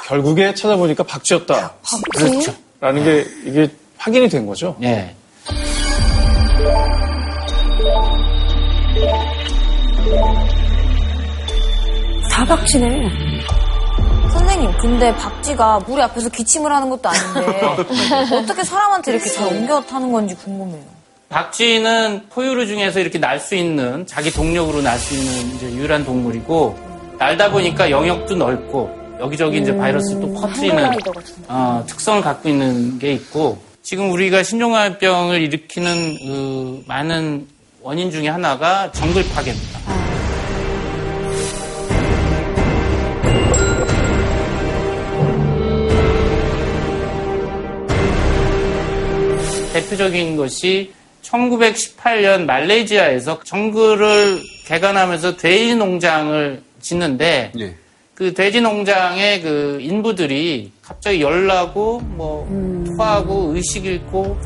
[0.07, 1.75] 결국에 찾아보니까 박쥐였다.
[2.17, 2.55] 그렇죠.
[2.81, 4.77] 라는 게 이게 확인이 된 거죠.
[4.79, 5.15] 네.
[12.35, 13.11] 사박쥐네.
[14.33, 17.63] 선생님, 근데 박쥐가 물이 앞에서 기침을 하는 것도 아닌데
[18.35, 20.83] 어떻게 사람한테 이렇게 잘 옮겨 타는 건지 궁금해요.
[21.29, 26.77] 박쥐는 포유류 중에서 이렇게 날 수 있는 자기 동력으로 날 수 있는 이제 유일한 동물이고
[27.19, 30.91] 날다 보니까 영역도 넓고 여기저기 이제 바이러스 또 퍼뜨리는
[31.49, 37.47] 어, 특성을 갖고 있는 게 있고 지금 우리가 신종감염병을 일으키는 그 많은
[37.81, 40.04] 원인 중에 하나가 정글 파괴입니다.
[49.85, 50.93] 대표적인 것이
[51.23, 57.75] 1918년 말레이시아에서 정글을 개간하면서 돼지 농장을 짓는데 예.
[58.15, 62.47] 그 돼지 농장의 그 인부들이 갑자기 열나고 뭐
[62.87, 64.39] 토하고 의식 잃고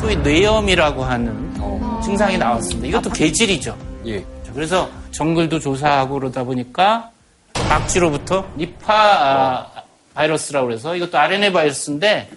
[0.00, 2.88] 소위 뇌염이라고 하는 어, 증상이 나왔습니다.
[2.88, 3.76] 이것도 계질이죠.
[4.06, 4.24] 예.
[4.54, 7.10] 그래서 정글도 조사하고 그러다 보니까
[7.52, 9.82] 박쥐로부터 니파 아,
[10.14, 12.28] 바이러스라고 그래서 이것도 RNA 바이러스인데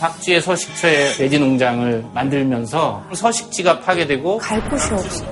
[0.00, 5.24] 박쥐의 서식처에 돼지 농장을 만들면서 서식지가 파괴되고 갈 곳이 없어.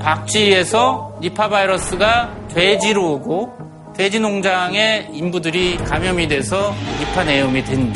[0.00, 3.52] 박쥐에서 니파 바이러스가 돼지로 오고
[3.94, 7.92] 돼지 농장의 인부들이 감염이 돼서 니파 내염이 된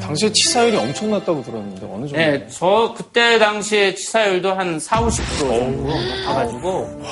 [0.00, 2.16] 당시에 치사율이 엄청났다고 들었는데 어느 정도?
[2.16, 7.02] 네, 저 그때 당시에 치사율도 한 4, 50% 정도 높아가지고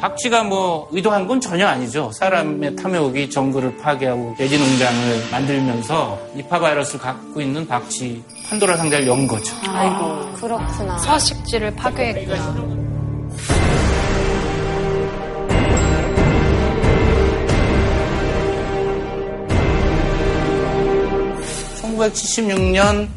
[0.00, 2.10] 박쥐가 뭐 의도한 건 전혀 아니죠.
[2.12, 9.26] 사람의 탐욕이 정글을 파괴하고 돼지 농장을 만들면서 니파 바이러스를 갖고 있는 박쥐 판도라 상자를 연
[9.26, 9.54] 거죠.
[9.66, 10.98] 아이고, 그렇구나.
[10.98, 12.76] 서식지를 파괴했구나.
[21.82, 23.08] 1976년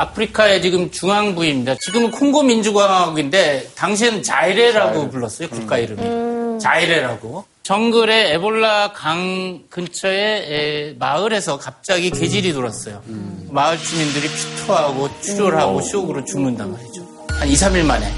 [0.00, 1.74] 아프리카의 지금 중앙부입니다.
[1.82, 5.50] 지금은 콩고 민주공화국인데 당시에는 자이레라고 불렀어요.
[5.50, 6.58] 국가 이름이.
[6.58, 7.44] 자이레라고.
[7.62, 10.12] 정글의 에볼라 강 근처에
[10.48, 13.02] 에, 마을에서 갑자기 계질이 돌았어요.
[13.50, 17.06] 마을 주민들이 피토하고 출혈하고 쇼크로 죽는단 말이죠.
[17.28, 18.10] 한 2, 3일 만에.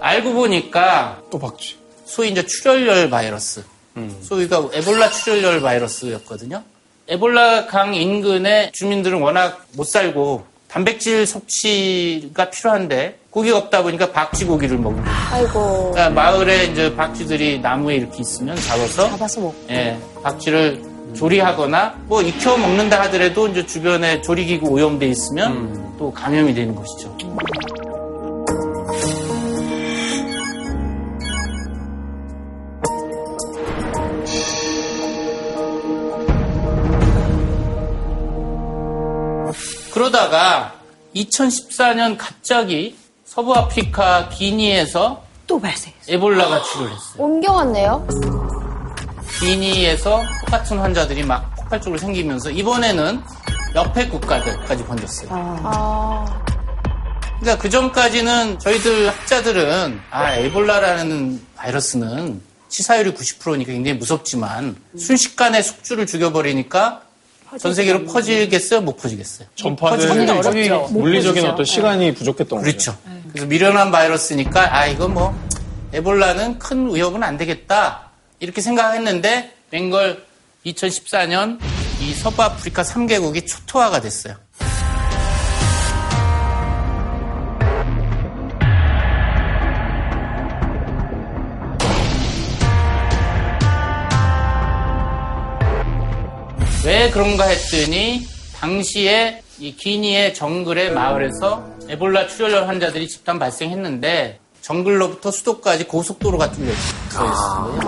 [0.00, 1.76] 알고 보니까 또 박쥐.
[2.04, 3.64] 소위 이제 출혈열 바이러스.
[4.22, 6.62] 소위가 에볼라 출혈열 바이러스였거든요.
[7.08, 14.78] 에볼라 강 인근의 주민들은 워낙 못 살고 단백질 섭취가 필요한데 고기가 없다 보니까 박쥐 고기를
[14.78, 15.18] 먹는 거예요.
[15.32, 15.90] 아이고.
[15.92, 19.56] 그러니까 마을에 이제 박쥐들이 나무에 이렇게 있으면 잡아서 잡아서 먹고.
[19.70, 20.82] 예, 박쥐를
[21.14, 27.16] 조리하거나 뭐 익혀 먹는다 하더라도 이제 주변에 조리기구 오염돼 있으면 또 감염이 되는 것이죠.
[40.08, 40.74] 그러다가
[41.14, 46.16] 2014년 갑자기 서부 아프리카 기니에서 또 발생했어요.
[46.16, 47.22] 에볼라가 출혈했어요.
[47.22, 48.06] 옮겨왔네요.
[49.40, 53.22] 기니에서 똑같은 환자들이 막 폭발적으로 생기면서 이번에는
[53.74, 55.28] 옆에 국가들까지 번졌어요.
[55.30, 56.42] 아.
[57.38, 67.02] 그러니까 그 전까지는 저희들 학자들은 아 에볼라라는 바이러스는 치사율이 90%니까 굉장히 무섭지만 순식간에 숙주를 죽여버리니까
[67.58, 68.80] 전 세계로 퍼지겠어요?
[68.82, 69.48] 못 퍼지겠어요?
[69.76, 72.96] 퍼지기 여기 물리적인 어떤 시간이 부족했던 그렇죠.
[73.30, 75.38] 그래서 미련한 바이러스니까 아 이거 뭐
[75.92, 80.24] 에볼라는 큰 위협은 안 되겠다 이렇게 생각했는데 벵걸
[80.66, 81.58] 2014년
[82.00, 84.34] 이 서부 아프리카 3개국이 초토화가 됐어요.
[96.84, 105.84] 왜 그런가 했더니 당시에 이 기니의 정글의 마을에서 에볼라 출혈 환자들이 집단 발생했는데 정글로부터 수도까지
[105.84, 107.78] 고속도로가 뚫려 있어요.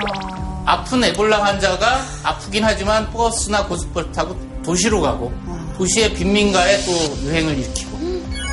[0.66, 5.32] 아픈 에볼라 환자가 아프긴 하지만 버스나 고속버스 타고 도시로 가고
[5.76, 6.92] 도시의 빈민가에 또
[7.24, 7.98] 유행을 일으키고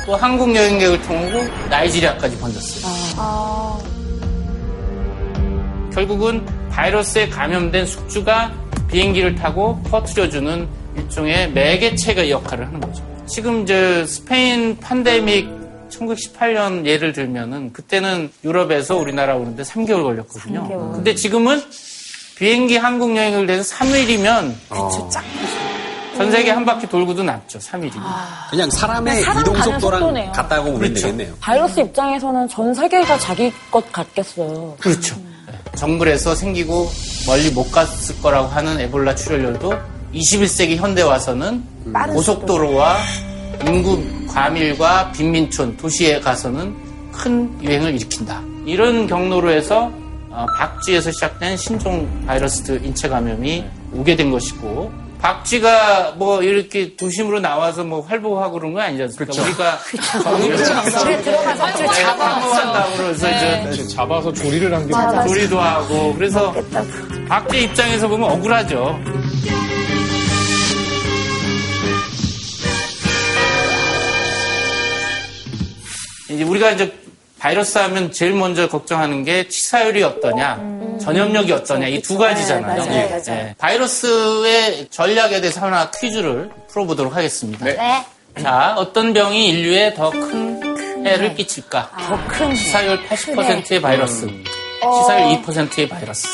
[0.06, 3.78] 또 한국 여행객을 통하고 나이지리아까지 번졌어요.
[5.92, 8.52] 결국은 바이러스에 감염된 숙주가
[8.88, 13.02] 비행기를 타고 퍼뜨려주는 일종의 매개체가 역할을 하는 거죠.
[13.26, 15.48] 지금 저 스페인 팬데믹
[15.90, 20.92] 1918년 예를 들면은 그때는 유럽에서 우리나라 오는데 3개월 걸렸거든요.
[20.92, 21.62] 근데 지금은
[22.36, 24.54] 비행기 한국 여행을 돼서 3일이면
[26.16, 27.58] 전 세계 한 바퀴 돌고도 남죠.
[27.58, 28.02] 3일이면.
[28.50, 30.32] 그냥 사람의 사람 이동 속도랑.
[30.32, 31.02] 같다고 보면 그렇죠.
[31.02, 31.34] 되겠네요.
[31.40, 34.76] 바이러스 입장에서는 전 세계가 자기 것 같겠어요.
[34.80, 35.16] 그렇죠.
[35.78, 36.90] 정글에서 생기고
[37.26, 39.72] 멀리 못 갔을 거라고 하는 에볼라 출혈열도
[40.14, 41.62] 21세기 현대 와서는
[42.12, 42.96] 고속도로와
[43.66, 46.74] 인구 과밀과 빈민촌 도시에 가서는
[47.12, 48.42] 큰 유행을 일으킨다.
[48.66, 49.90] 이런 경로로 해서
[50.30, 57.82] 어, 박쥐에서 시작된 신종 바이러스 인체 감염이 오게 된 것이고 박쥐가 뭐 이렇게 도심으로 나와서
[57.82, 59.42] 뭐 활보하고 그런 건 아니지 않습니까?
[59.42, 59.78] 우리가
[61.00, 62.54] 집에 들어가서 박쥐를 잡아왔어.
[62.54, 63.28] 한다고 그래서
[63.72, 64.92] 이제 잡아서 조리를 한 게.
[65.28, 66.54] 조리도 하고 그래서
[67.28, 68.98] 박쥐 입장에서 보면 억울하죠.
[76.30, 76.92] 이제 우리가 이제
[77.38, 80.56] 바이러스 하면 제일 먼저 걱정하는 게 치사율이 어떠냐,
[80.98, 82.82] 전염력이 어떠냐 이 두 가지잖아요.
[82.84, 83.40] 네, 맞아요, 맞아요.
[83.48, 83.54] 예.
[83.58, 87.64] 바이러스의 전략에 대해서 하나 퀴즈를 풀어보도록 하겠습니다.
[87.64, 87.76] 네.
[88.40, 91.90] 자, 어떤 병이 인류에 더 큰 해를 끼칠까?
[92.08, 96.26] 더큰 치사율 80%의 바이러스, 치사율 2%의 바이러스.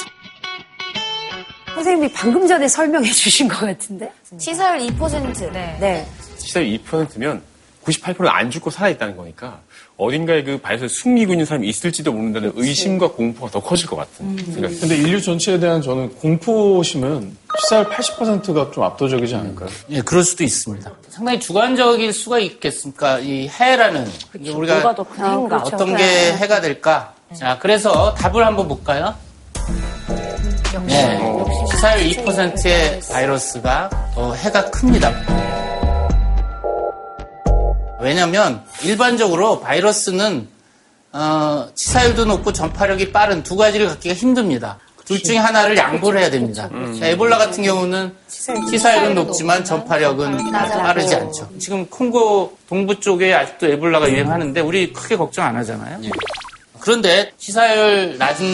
[1.75, 4.11] 선생님이 방금 전에 설명해 주신 것 같은데.
[4.39, 5.53] 치사율 2%.
[5.53, 5.77] 네.
[5.81, 6.07] 네.
[6.39, 7.43] 치사율 2%면
[7.85, 9.61] 98%는 안 죽고 살아있다는 거니까
[9.97, 14.81] 어딘가에 그 바이러스를 숨기고 있는 사람이 있을지도 모른다는 의심과 공포가 더 커질 것 같은 생각이
[14.81, 19.69] 근데 인류 전체에 대한 저는 공포심은 치사율 80%가 좀 압도적이지 않을까요?
[19.91, 20.91] 예, 그럴 수도 있습니다.
[21.09, 23.21] 상당히 주관적일 수가 있겠습니까?
[23.21, 24.09] 이 해라는
[24.41, 25.57] 이게 우리가 누가 더큰 해인가?
[25.59, 26.03] 어떤 게
[26.33, 27.15] 해가 될까?
[27.33, 29.15] 자, 그래서 답을 한번 볼까요?
[30.87, 31.19] 네,
[31.71, 35.13] 치사율 2%의 바이러스가 더 해가 큽니다.
[38.05, 40.49] 왜냐하면 일반적으로 바이러스는
[41.13, 44.79] 어, 치사율도 높고 전파력이 빠른 두 가지를 갖기가 힘듭니다.
[45.05, 46.69] 둘 중에 하나를 양보를 해야 됩니다.
[46.99, 51.51] 자, 에볼라 같은 경우는 치사율은 높지만 전파력은 빠르지 않죠.
[51.59, 56.01] 지금 콩고 동부 쪽에 아직도 에볼라가 유행하는데 우리 크게 걱정 안 하잖아요.
[56.81, 58.47] 그런데 치사율 낮은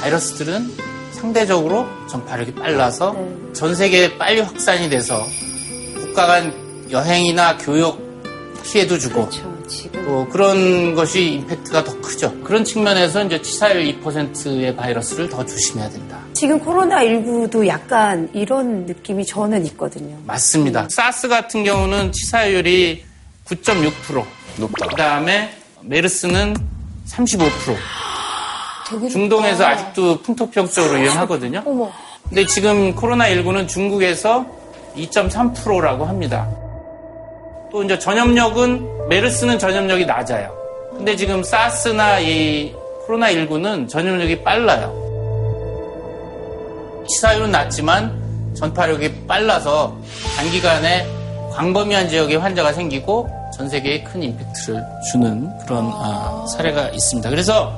[0.00, 0.76] 바이러스들은
[1.12, 3.16] 상대적으로 전파력이 빨라서
[3.52, 5.24] 전 세계에 빨리 확산이 돼서
[5.96, 6.52] 국가 간
[6.90, 8.03] 여행이나 교육
[8.64, 10.04] 피해도 주고 그렇죠, 지금.
[10.04, 12.34] 또 그런 것이 임팩트가 더 크죠.
[12.42, 16.18] 그런 측면에서 이제 치사율 2%의 바이러스를 더 조심해야 된다.
[16.32, 20.16] 지금 코로나19도 약간 이런 느낌이 저는 있거든요.
[20.26, 20.88] 맞습니다.
[20.90, 23.04] 사스 같은 경우는 치사율이
[23.46, 24.24] 9.6%.
[24.56, 24.86] 높다.
[24.86, 26.54] 그 다음에 메르스는
[27.06, 27.48] 35%.
[28.88, 31.62] 되게 중동에서 아직도 풍토병적으로 유행하거든요.
[31.66, 31.90] 어머.
[32.28, 34.46] 근데 지금 코로나19는 중국에서
[34.96, 36.48] 2.3%라고 합니다.
[37.74, 40.56] 또 이제 전염력은 메르스는 전염력이 낮아요.
[40.96, 42.72] 근데 지금 사스나 이
[43.04, 44.94] 코로나19는 전염력이 빨라요.
[47.08, 49.92] 치사율은 낮지만 전파력이 빨라서
[50.36, 51.04] 단기간에
[51.52, 57.28] 광범위한 지역에 환자가 생기고 전 세계에 큰 임팩트를 주는 그런 아, 사례가 있습니다.
[57.28, 57.76] 그래서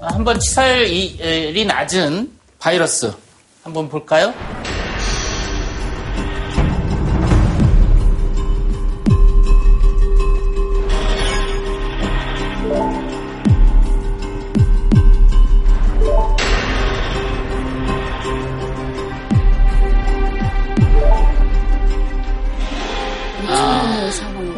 [0.00, 3.12] 한번 치사율이 낮은 바이러스
[3.62, 4.32] 한번 볼까요?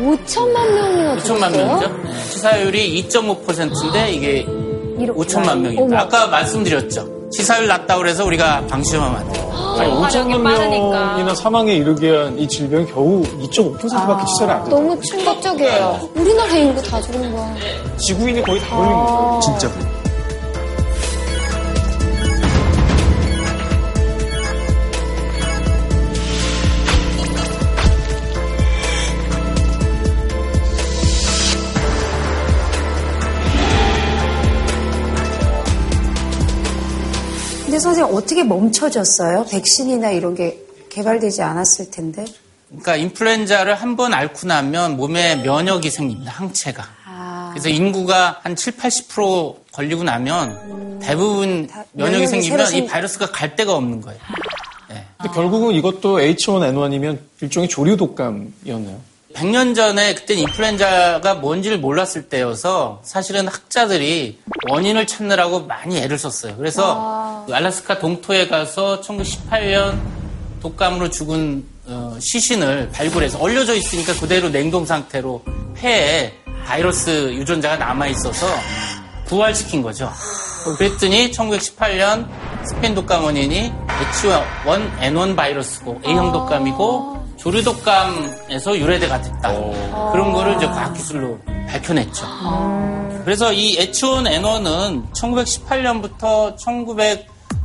[0.07, 1.88] 5천만 명이나 5천만 명이죠.
[2.05, 6.01] 네, 치사율이 2.5%인데 이게 5천만 명입니다.
[6.01, 7.07] 아까 말씀드렸죠.
[7.31, 9.53] 치사율 낮다고 그래서 우리가 방심하면 안 돼요.
[9.79, 14.75] 아니, 5천만 명이나 사망에 이르게 한 이 질병이 겨우 2.5%밖에 치사를 안 돼요.
[14.77, 16.09] 너무 충격적이에요.
[16.14, 17.55] 우리나라 인구 다 죽은 거야.
[17.99, 19.40] 지구인이 거의 다 걸린 거예요.
[19.42, 19.71] 진짜.
[37.77, 39.45] 근데 선생님 어떻게 멈춰졌어요?
[39.51, 40.59] 백신이나 이런 게
[40.89, 42.25] 개발되지 않았을 텐데.
[42.69, 46.33] 그러니까 인플루엔자를 한 번 앓고 나면 몸에 면역이 생깁니다.
[46.33, 46.83] 항체가.
[47.05, 52.87] 아, 그래서 인구가 한 7, 80% 걸리고 나면 대부분 면역이 면역이 생기면 새로 이 생-
[52.87, 54.19] 바이러스가 갈 데가 없는 거예요.
[54.89, 58.99] 근데 결국은 이것도 H1N1이면 일종의 조류 독감이었네요.
[59.37, 64.38] 100년 전에 그때 인플루엔자가 뭔지를 몰랐을 때여서 사실은 학자들이
[64.70, 66.57] 원인을 찾느라고 많이 애를 썼어요.
[66.57, 70.01] 그래서 그 알라스카 동토에 가서 1918년
[70.62, 75.44] 독감으로 죽은 어, 시신을 발굴해서 얼려져 있으니까 그대로 냉동 상태로
[75.75, 76.33] 폐에
[76.64, 78.46] 바이러스 유전자가 남아 있어서
[79.27, 80.11] 부활시킨 거죠.
[80.79, 82.27] 그랬더니 1918년
[82.64, 89.53] 스페인 독감 원인이 H1N1 바이러스고 A형 독감이고 조류 독감에서 유래돼가 됐다.
[90.12, 92.27] 그런 거를 이제 과학기술로 밝혀냈죠.
[93.25, 96.57] 그래서 이 H1N1은 1918년부터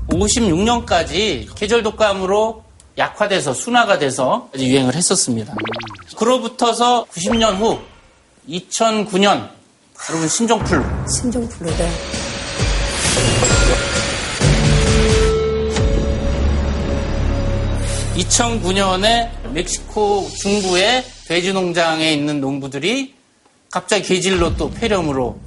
[0.10, 2.64] 1956년까지 계절 독감으로
[2.98, 5.54] 약화돼서 순화가 돼서 유행을 했었습니다.
[6.18, 7.80] 그로부터서 90년 후
[8.50, 9.50] 2009년
[10.10, 11.92] 여러분 신종플루 신종플루래.
[18.18, 23.14] 2009년에 멕시코 중부의 돼지 농장에 있는 농부들이
[23.70, 25.40] 갑자기 계질로 또 폐렴으로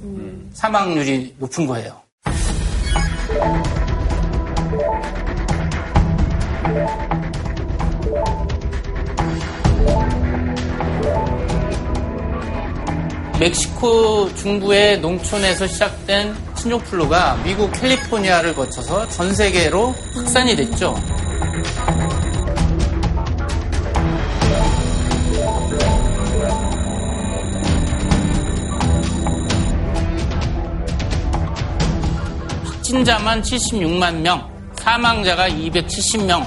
[0.53, 2.01] 사망률이 높은 거예요.
[13.39, 20.95] 멕시코 중부의 농촌에서 시작된 신종플루가 미국 캘리포니아를 거쳐서 전 세계로 확산이 됐죠.
[32.95, 36.45] 확진자만 76만 명, 사망자가 270명.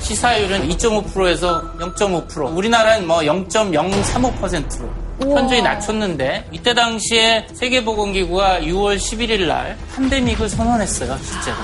[0.00, 2.56] 시사율은 2.5%에서 0.5%.
[2.56, 11.56] 우리나라는 뭐 0.035%로 현저히 낮췄는데 이때 당시에 세계보건기구가 6월 11일 날 팬데믹을 선언했어요, 실제로.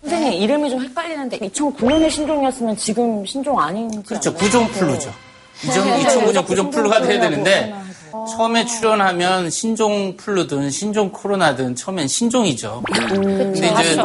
[0.00, 4.32] 선생님 이름이 좀 헷갈리는데 2009년에 신종이었으면 지금 신종 아닌지 그렇죠.
[4.32, 5.12] 구종 플루죠.
[5.64, 6.04] 이전 네.
[6.04, 7.74] 2009년 구종 플루가 돼야 되는데.
[8.36, 12.82] 처음에 출연하면 신종 플루든 신종 코로나든 처음엔 신종이죠.
[12.86, 13.96] 근데 이제.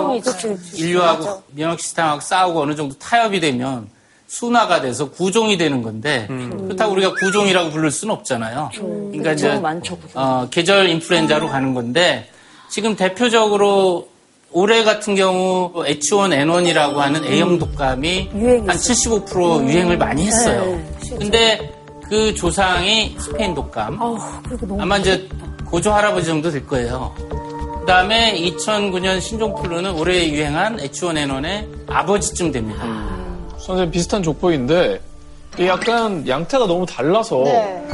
[0.76, 3.90] 인류하고 면역 시스템하고 싸우고 어느 정도 타협이 되면
[4.28, 8.70] 순화가 돼서 구종이 되는 건데 그렇다고 우리가 구종이라고 부를 수는 없잖아요.
[8.76, 9.98] 그러니까 이제 많죠.
[10.14, 12.30] 어, 계절 인플루엔자로 가는 건데
[12.70, 14.08] 지금 대표적으로
[14.56, 20.80] 올해 같은 경우 H1N1이라고 하는 A형 독감이 한 75% 유행을 많이 했어요.
[21.20, 21.74] 근데
[22.08, 24.00] 그 조상이 스페인 독감.
[24.80, 25.28] 아마 이제
[25.66, 27.14] 고조 할아버지 정도 될 거예요.
[27.18, 32.82] 그 다음에 2009년 신종플루는 올해 유행한 H1N1의 아버지쯤 됩니다.
[33.58, 35.02] 선생님 비슷한 족보인데
[35.60, 37.88] 약간 양태가 너무 달라서 네.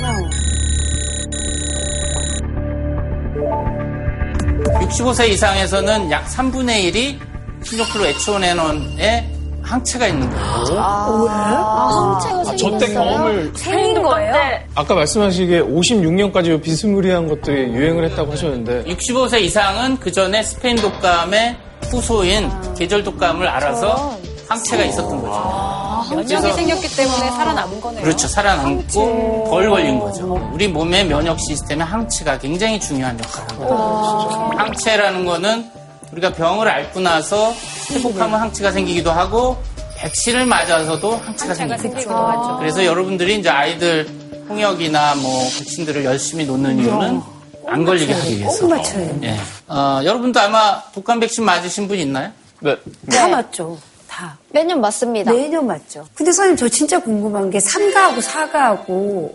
[4.91, 7.17] 65세 이상에서는 약 3분의 1이
[7.63, 9.23] 신종플루 H1N1에
[9.61, 10.79] 항체가 있는 거예요.
[10.79, 14.33] 아, 아, 저때 경험을 생긴 거예요?
[14.75, 21.55] 아까 말씀하시기에 56년까지 비스무리한 것들이 유행을 했다고 하셨는데 65세 이상은 그 전에 스페인 독감의
[21.89, 24.17] 후소인 계절 독감을 알아서
[24.49, 25.80] 항체가 있었던 거죠.
[26.11, 28.03] 아, 면역이 생겼기 때문에 살아남은 거네요.
[28.03, 28.27] 그렇죠.
[28.27, 30.49] 살아남고 덜 걸린 거죠.
[30.53, 34.51] 우리 몸의 면역 시스템에 항체가 굉장히 중요한 역할을 합니다.
[34.57, 35.69] 항체라는 거는
[36.11, 37.53] 우리가 병을 앓고 나서
[37.91, 39.57] 회복하면 항체가 생기기도 하고
[39.97, 42.57] 백신을 맞아서도 항체가 항체가 생기기도 하죠.
[42.59, 44.07] 그래서 여러분들이 이제 아이들
[44.49, 47.21] 홍역이나 뭐 백신들을 열심히 놓는 이유는
[47.67, 48.67] 안 걸리게 하기 위해서.
[48.67, 49.19] 꼭 돼.
[49.23, 49.37] 예.
[49.67, 52.31] 어, 여러분도 아마 독감 백신 맞으신 분 있나요?
[52.59, 52.75] 네.
[53.09, 53.77] 다 맞죠.
[54.21, 54.37] 다.
[54.51, 55.31] 매년 맞습니다.
[55.31, 56.05] 매년 맞죠.
[56.13, 59.33] 근데 선생님 저 진짜 궁금한 게 3가하고 4가하고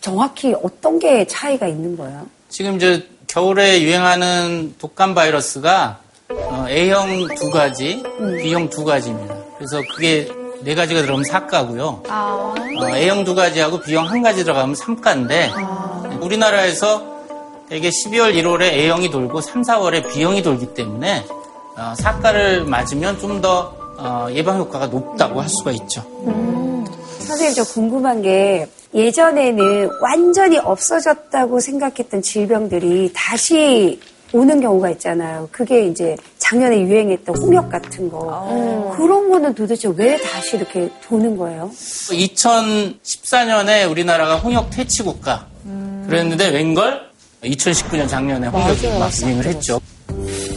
[0.00, 2.26] 정확히 어떤 게 차이가 있는 거예요?
[2.48, 8.02] 지금 이제 겨울에 유행하는 독감 바이러스가 어, A형 두 가지,
[8.42, 9.36] B형 두 가지입니다.
[9.56, 10.28] 그래서 그게
[10.62, 12.02] 네 가지가 들어가면 4가고요.
[12.08, 12.54] 아.
[12.80, 17.06] 어, A형 두 가지하고 B형 한 가지 들어가면 3가인데 우리나라에서
[17.68, 21.24] 대개 12월, 1월에 A형이 돌고 3, 4월에 B형이 돌기 때문에
[21.76, 26.02] 어, 4가를 맞으면 좀 더 어, 예방 효과가 높다고 할 수가 있죠.
[27.18, 34.00] 선생님 저 궁금한 게 예전에는 완전히 없어졌다고 생각했던 질병들이 다시
[34.32, 35.48] 오는 경우가 있잖아요.
[35.52, 38.94] 그게 이제 작년에 유행했던 홍역 같은 거.
[38.96, 41.70] 그런 거는 도대체 왜 다시 이렇게 도는 거예요?
[41.74, 45.46] 2014년에 우리나라가 홍역 퇴치 국가
[46.06, 47.10] 그랬는데 웬걸
[47.44, 49.80] 2019년 작년에 홍역이 막 유행을 했죠.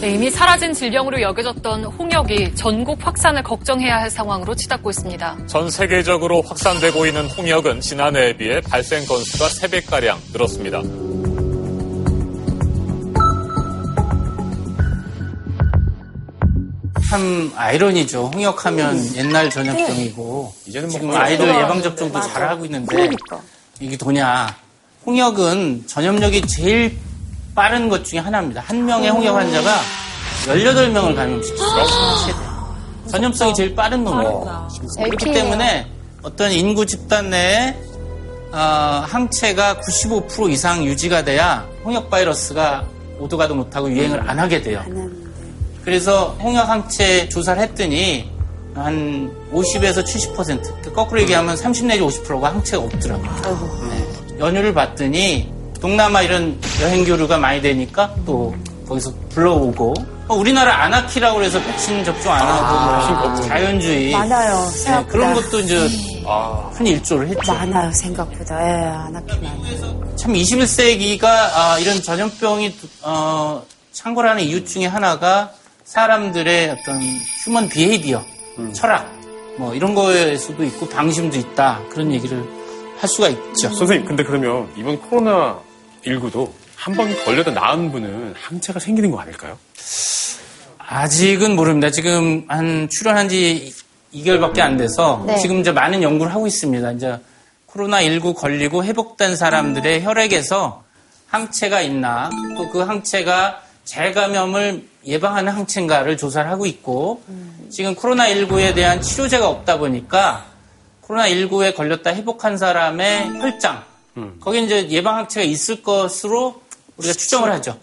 [0.04, 5.38] 네, 이미 사라진 질병으로 여겨졌던 홍역이 전국 확산을 걱정해야 할 상황으로 치닫고 있습니다.
[5.48, 10.82] 전 세계적으로 확산되고 있는 홍역은 지난해에 비해 발생 건수가 3배가량 늘었습니다.
[17.10, 18.30] 참 아이러니죠.
[18.34, 21.64] 홍역하면 옛날 전염병이고 이제는 뭐 지금 아이들 없어요.
[21.64, 22.34] 예방 접종도 맞아.
[22.34, 23.40] 잘하고 있는데 그러니까.
[23.80, 24.54] 이게 도냐?
[25.06, 26.98] 홍역은 전염력이 제일
[27.56, 28.62] 빠른 것 중에 하나입니다.
[28.62, 29.80] 한 명의 홍역 환자가
[30.46, 31.86] 18명을 감염시킬 수 있어요.
[32.26, 33.12] 최대.
[33.12, 34.68] 전염성이 제일 빠른 놈이에요.
[34.98, 35.32] 그렇기.
[35.32, 35.88] 때문에
[36.24, 37.76] 어떤 인구 집단 내에
[38.52, 42.86] 어, 항체가 95% 이상 유지가 돼야 홍역 바이러스가
[43.20, 44.84] 오도 가도 못하고 유행을 안 하게 돼요.
[45.84, 48.32] 그래서 홍역 항체 조사를 했더니
[48.76, 53.88] 한 50에서 70% 거꾸로 얘기하면 30 내지 50%가 항체가 없더라고요.
[53.90, 54.40] 네.
[54.40, 55.52] 연휴를 봤더니
[55.84, 58.56] 동남아 이런 여행 교류가 많이 되니까 또
[58.88, 59.94] 거기서 불러오고
[60.30, 64.62] 어, 우리나라 아나키라고 해서 백신 접종 안 하고 뭐 자연주의 많아요.
[64.62, 65.12] 네, 생각보다.
[65.12, 65.90] 그런 것도 이제
[66.74, 67.52] 큰 일조를 했죠.
[67.52, 68.66] 많아요 생각보다.
[68.66, 70.16] 예, 안 돼요.
[70.16, 73.62] 참 21세기가 이런 전염병이 어,
[73.92, 75.52] 창궐하는 이유 중에 하나가
[75.84, 77.02] 사람들의 어떤
[77.44, 78.24] 휴먼 비헤이비어,
[78.72, 79.06] 철학
[79.58, 82.42] 뭐 이런 거에서도 있고 방심도 있다 그런 얘기를
[83.00, 83.68] 할 수가 있죠.
[83.76, 85.60] 선생님, 근데 그러면 이번 코로나
[86.06, 89.58] 19도 한 번 걸려도 나은 분은 항체가 생기는 거 아닐까요?
[90.78, 91.90] 아직은 모릅니다.
[91.90, 93.74] 지금 한 출연한 지
[94.14, 95.38] 2개월밖에 안 돼서 네.
[95.40, 96.92] 지금 이제 많은 연구를 하고 있습니다.
[96.92, 97.18] 이제
[97.68, 100.84] 코로나19 걸리고 회복된 사람들의 혈액에서
[101.28, 107.22] 항체가 있나 또 그 항체가 재감염을 예방하는 항체인가를 조사를 하고 있고
[107.70, 110.46] 지금 코로나19에 대한 치료제가 없다 보니까
[111.08, 113.84] 코로나19에 걸렸다 회복한 사람의 혈장
[114.40, 116.62] 거기 이제 예방 항체가 있을 것으로
[116.98, 117.78] 우리가 추정을 하죠.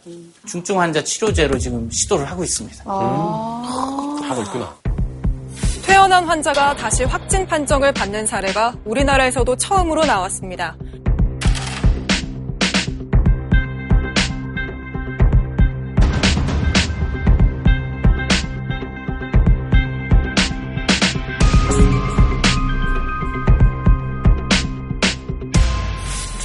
[0.47, 2.85] 중증 환자 치료제로 지금 시도를 하고 있습니다.
[2.85, 4.77] 하고 있구나.
[5.83, 10.77] 퇴원한 환자가 다시 확진 판정을 받는 사례가 우리나라에서도 처음으로 나왔습니다.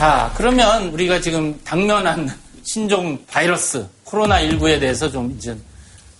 [0.05, 2.31] 자, 그러면 우리가 지금 당면한
[2.61, 5.57] 신종 바이러스 코로나19에 대해서 좀 이제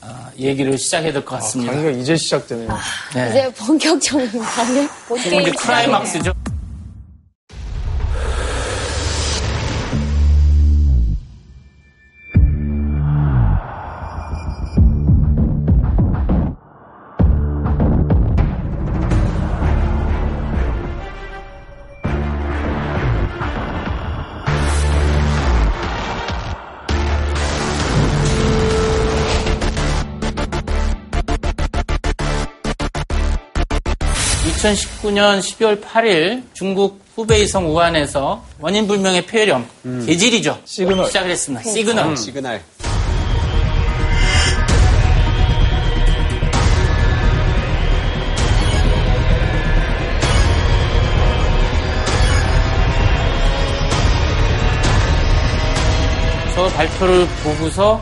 [0.02, 1.72] 아, 얘기를 시작해야 될 것 같습니다.
[1.72, 2.68] 강의가 이제 시작되네요.
[3.14, 3.30] 네.
[3.30, 6.34] 이제 본격적인 강의 본 지금 이제 게임 클라이막스죠.
[35.06, 39.66] 2019년 12월 8일 중국 후베이성 우한에서 원인 불명의 폐렴,
[40.06, 40.60] 괴질이죠.
[40.66, 41.08] 시그널.
[41.08, 41.70] 시작을 했습니다.
[41.70, 42.06] 시그널.
[42.08, 42.16] 음.
[42.16, 42.62] 시그널.
[56.56, 58.02] 저 발표를 보고서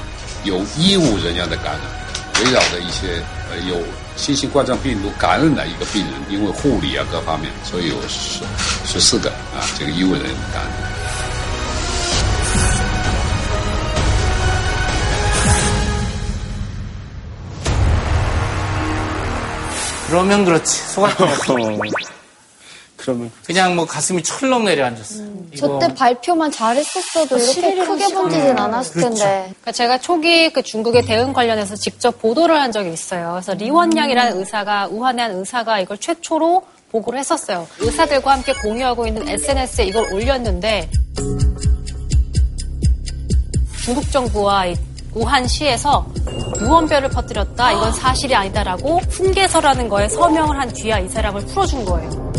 [0.44, 1.82] 有医务人员的感染，
[2.44, 3.82] 围绕着一些呃有
[4.16, 8.44] 新型冠状病毒感染的一个病人，因为护理啊各方面，所以有十
[8.84, 10.86] 十四个啊这个医务人员感染。
[20.08, 20.70] 그러면 그렇지.
[20.94, 22.09] 속았어.
[23.01, 25.23] 그러면 그냥 뭐 가슴이 철렁 내려앉았어.
[25.53, 29.15] 이거 저때 발표만 잘했었어도 이렇게 크게 번지진 않았을 그렇죠.
[29.15, 29.39] 텐데.
[29.43, 33.31] 그러니까 제가 초기 그 중국의 대응 관련해서 직접 보도를 한 적이 있어요.
[33.31, 37.67] 그래서 리원양이라는 의사가 우한의 한 의사가 이걸 최초로 보고를 했었어요.
[37.79, 40.89] 의사들과 함께 공유하고 있는 SNS에 이걸 올렸는데
[43.83, 44.75] 중국 정부와 이
[45.13, 46.05] 우한시에서
[46.59, 47.71] 무언별을 퍼뜨렸다.
[47.71, 52.30] 이건 사실이 아니다라고 훈계서라는 거에 서명을 한 뒤야 이 사람을 풀어준 거예요.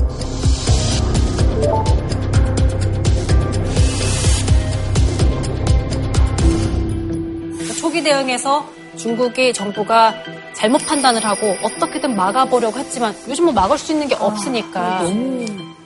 [7.58, 10.14] 그러니까 초기 대응에서 중국이 정부가
[10.54, 15.00] 잘못 판단을 하고 어떻게든 막아보려고 했지만 요즘 뭐 막을 수 있는 게 없으니까.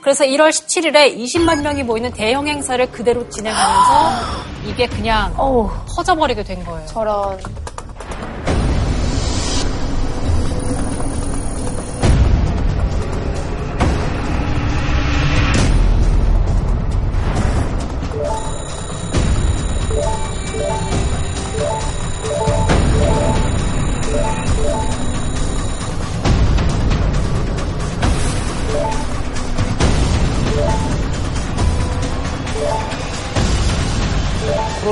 [0.00, 4.20] 그래서 1월 17일에 20만 명이 모이는 대형 행사를 그대로 진행하면서
[4.68, 5.34] 이게 그냥
[5.96, 6.86] 터져버리게 된 거예요.
[6.86, 7.38] 저런.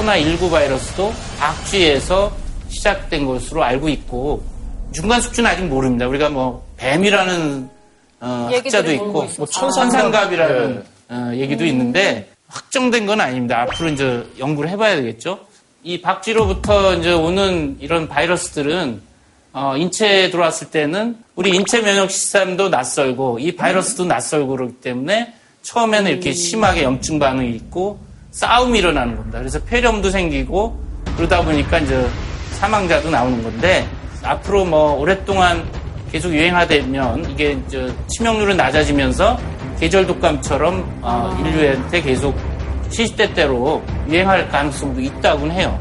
[0.04, 2.32] 코로나19 바이러스도 박쥐에서
[2.68, 4.42] 시작된 것으로 알고 있고
[4.92, 6.06] 중간 수준은 아직 모릅니다.
[6.06, 7.68] 우리가 뭐 뱀이라는
[8.20, 9.12] 어, 학자도 있고.
[9.12, 9.46] 뭐 아.
[9.46, 13.62] 천산갑이라는 어, 얘기도 있는데 확정된 건 아닙니다.
[13.62, 15.40] 앞으로 이제 연구를 해봐야 되겠죠.
[15.82, 19.02] 이 박쥐로부터 이제 오는 이런 바이러스들은
[19.52, 26.10] 어, 인체에 들어왔을 때는 우리 인체 면역 시스템도 낯설고 이 바이러스도 낯설고 그렇기 때문에 처음에는
[26.10, 27.98] 이렇게 심하게 염증 반응이 있고
[28.34, 29.38] 싸움이 일어나는 겁니다.
[29.38, 30.76] 그래서 폐렴도 생기고
[31.16, 32.06] 그러다 보니까 이제
[32.58, 33.86] 사망자도 나오는 건데
[34.24, 35.64] 앞으로 뭐 오랫동안
[36.10, 39.38] 계속 유행하되면 이게 이제 치명률은 낮아지면서
[39.78, 42.36] 계절 독감처럼 어, 인류한테 계속
[42.90, 45.78] 시시때때로 유행할 가능성도 있다고는 해요.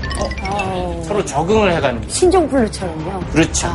[1.06, 2.10] 서로 적응을 해가는 게.
[2.10, 3.20] 신종플루처럼요.
[3.32, 3.68] 그렇죠.
[3.68, 3.72] 선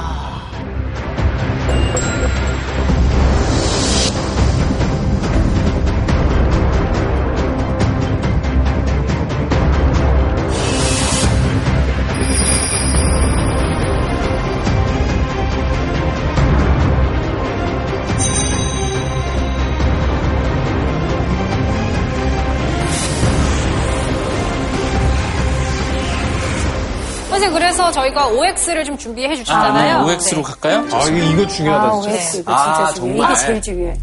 [27.93, 29.99] 저희가 OX를 좀 준비해 주셨잖아요.
[29.99, 30.12] 아, 네.
[30.12, 30.78] OX로 갈까요?
[30.93, 32.11] 아, 이거, 이거 중요하다, 아, 진짜.
[32.16, 33.16] OX 이거 아, 진짜 중요해.
[33.18, 33.30] 정말.
[33.32, 33.97] 이게 제일 중요해.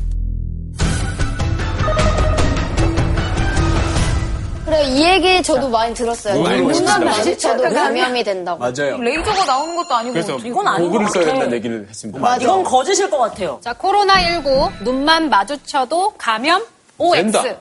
[4.66, 6.34] 그래, 이 얘기 저도 많이 들었어요.
[6.42, 7.06] 눈만 들었어요.
[7.06, 8.58] 마주쳐도 감염이 된다고.
[8.60, 8.98] 맞아요.
[8.98, 11.26] 레이저가 나오는 것도 아니고 그래서 이건 것 보고를 써야.
[11.26, 12.20] 된다는 얘기를 했습니다.
[12.20, 12.44] 맞아.
[12.44, 13.60] 이건 거짓일 것 같아요.
[13.64, 16.64] 자, 코로나 19 눈만 마주쳐도 감염
[16.98, 17.32] OX.
[17.32, 17.56] 된다.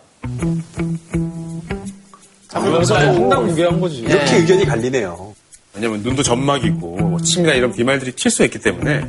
[2.49, 3.97] 그러면서 황당무계한 거지.
[3.99, 5.35] 이렇게 의견이 갈리네요.
[5.77, 9.01] 왜냐면 눈도 점막이 있고 뭐 침이나 이런 비말들이 튈 수 있기 때문에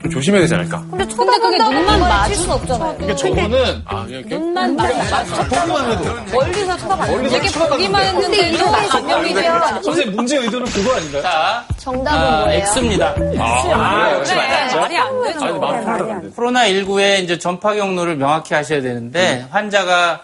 [0.00, 0.82] 좀 조심해야 되지 않을까?
[0.90, 2.94] 근데 근데 그게 눈만 마주 수 없잖아요.
[2.96, 4.94] 그러니까 저거는 아 그냥 이렇게 눈만 마주
[5.48, 6.36] 보고만 해도 멀리서.
[7.12, 7.68] 멀리서 이게 쳐다봤는데.
[7.68, 9.82] 보기만 했는데 이거 감염이 아니에요?
[9.82, 11.22] 선생님, 문제 의도는 그거 아닌가요?
[11.22, 12.64] 자, 정답은 아, 뭐예요?
[12.74, 13.14] X입니다.
[13.38, 14.80] 아, 역시 네, 맞았죠?
[14.80, 15.44] 말이 안 되죠.
[15.44, 16.28] 아니, 마음 말이 안 돼.
[16.34, 20.22] 코로나 19의 이제 전파 경로를 명확히 하셔야 되는데 환자가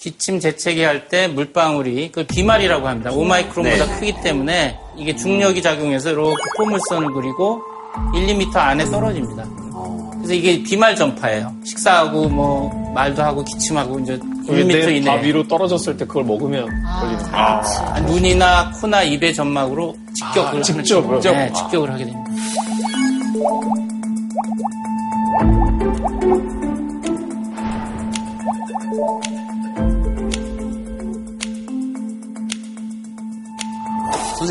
[0.00, 3.10] 기침 재채기 할 때 물방울이 그 비말이라고 합니다.
[3.12, 7.60] 오마이크론보다 크기 때문에 이게 중력이 작용해서 이렇게 포물선을 그리고
[8.14, 9.44] 1, 2m 안에 떨어집니다.
[10.16, 11.52] 그래서 이게 비말 전파예요.
[11.64, 15.10] 식사하고 뭐 말도 하고 기침하고 이제 그게 1m 내 이내.
[15.10, 16.66] 밥 위로 떨어졌을 때 그걸 먹으면
[17.00, 17.34] 걸리는 거예요.
[17.34, 20.62] 아, 눈이나 코나 입의 점막으로 직격을 아?
[20.62, 21.32] 거죠.
[21.32, 21.52] 네, 아.
[21.52, 22.30] 직격을 하게 됩니다.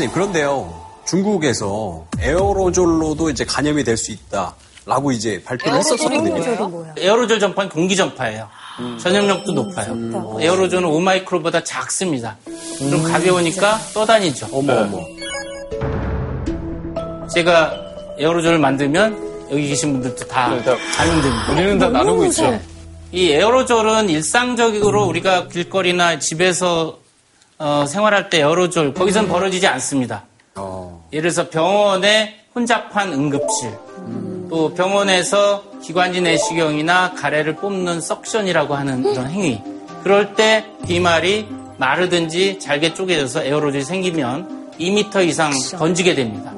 [0.00, 0.80] 선생님, 그런데요.
[1.06, 6.92] 중국에서 에어로졸로도 이제 감염이 될 수 있다라고 이제 발표를 했었거든요.
[6.96, 8.48] 에어로졸 전파는 공기 전파예요.
[8.80, 8.98] 음.
[8.98, 9.94] 전염력도 높아요.
[10.40, 12.36] 에어로졸은 5마이크로보다 작습니다.
[12.78, 14.48] 그럼 가벼우니까 떠다니죠.
[14.52, 15.00] 어머, 어머.
[17.34, 17.74] 제가
[18.18, 20.48] 에어로졸을 만들면 여기 계신 분들도 다
[20.96, 21.52] 감염됩니다.
[21.52, 22.58] 우리는 다 나누고 있죠.
[23.12, 26.98] 이 에어로졸은 일상적으로 우리가 길거리나 집에서
[27.60, 30.24] 어, 생활할 때 에어로졸 거기선 벌어지지 않습니다.
[31.12, 33.70] 예를 들어서 병원의 혼잡한 응급실,
[34.48, 39.60] 또 병원에서 기관지 내시경이나 가래를 뽑는 suction이라고 하는 그런 행위.
[40.02, 46.52] 그럴 때 비말이 마르든지 잘게 쪼개져서 에어로졸이 생기면 2m 이상 번지게 됩니다.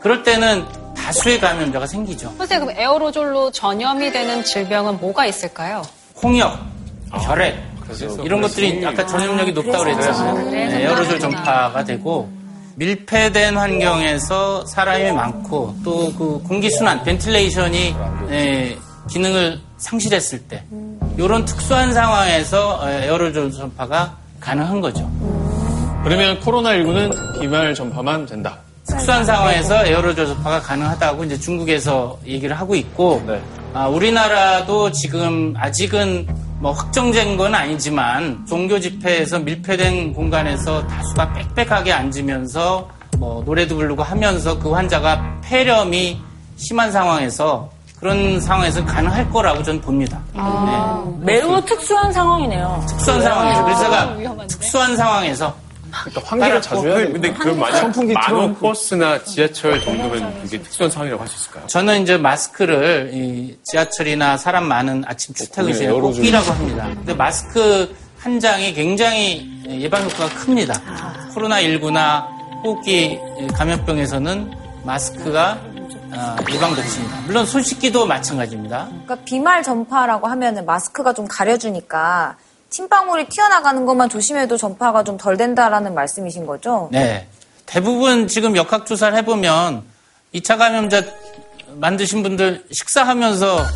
[0.00, 0.64] 그럴 때는
[0.96, 2.32] 다수의 감염자가 생기죠.
[2.38, 5.82] 선생님, 그럼 에어로졸로 전염이 되는 질병은 뭐가 있을까요?
[6.22, 6.58] 홍역,
[7.24, 7.56] 결핵
[8.24, 10.34] 이런 것들이 아까 전염력이 높다고 그랬잖아요.
[10.34, 11.18] 그래서 네, 에어로졸.
[11.20, 12.30] 전파가 되고
[12.76, 17.94] 밀폐된 환경에서 사람이 많고 또 그 공기 순환, ventilation이
[18.30, 18.76] 예,
[19.10, 20.62] 기능을 상실했을 때
[21.16, 25.10] 이런 특수한 상황에서 에어로졸 전파가 가능한 거죠.
[26.04, 28.58] 그러면 코로나19는 비말 전파만 된다.
[28.86, 33.22] 특수한 상황에서 에어로졸 전파가 가능하다고 이제 중국에서 얘기를 하고 있고
[33.78, 36.26] 아, 우리나라도 지금 아직은
[36.58, 44.58] 뭐 확정된 건 아니지만 종교 집회에서 밀폐된 공간에서 다수가 빽빽하게 앉으면서 뭐 노래도 부르고 하면서
[44.58, 46.20] 그 환자가 폐렴이
[46.56, 47.70] 심한 상황에서
[48.00, 50.18] 그런 상황에서 가능할 거라고 저는 봅니다.
[51.20, 52.84] 매우 특수한 상황이네요.
[52.88, 55.54] 특수한 상황에서 그래서 제가 특수한 상황에서
[55.90, 57.12] 그러니까 환기를 자주 해야 돼요.
[57.12, 58.54] 근데 그 만약 선풍기 만원.
[58.58, 61.66] 버스나 지하철 정도면 그게 특수한 상황이라고 할 수 있을까요?
[61.66, 66.12] 저는 이제 마스크를 이 지하철이나 사람 많은 아침 출퇴근 시에 꼭.
[66.12, 66.84] 끼라고 합니다.
[66.94, 70.80] 근데 마스크 한 장이 굉장히 예방 효과가 큽니다.
[71.34, 72.26] 코로나19나
[72.64, 73.18] 호흡기
[73.54, 74.52] 감염병에서는
[74.84, 75.58] 마스크가
[76.10, 77.20] 어, 예방 백신입니다.
[77.26, 78.86] 물론 손 씻기도 마찬가지입니다.
[78.88, 82.36] 그러니까 비말 전파라고 하면은 마스크가 좀 가려주니까
[82.70, 86.88] 침방울이 튀어나가는 것만 조심해도 전파가 좀 덜 된다라는 말씀이신 거죠?
[86.92, 87.26] 네.
[87.66, 89.82] 대부분 지금 역학조사를 해보면
[90.34, 91.02] 2차 감염자
[91.74, 93.66] 만드신 분들 식사하면서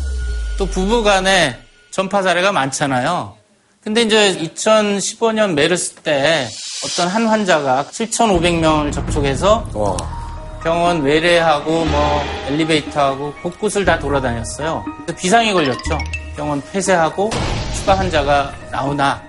[0.57, 1.57] 또 부부 간에
[1.91, 3.35] 전파 사례가 많잖아요.
[3.83, 6.47] 근데 이제 2015년 메르스 때
[6.85, 9.67] 어떤 한 환자가 7,500명을 접촉해서
[10.63, 14.85] 병원 외래하고 뭐 엘리베이터하고 곳곳을 다 돌아다녔어요.
[15.05, 15.97] 그래서 비상이 걸렸죠.
[16.35, 17.29] 병원 폐쇄하고
[17.75, 19.21] 추가 환자가 나오나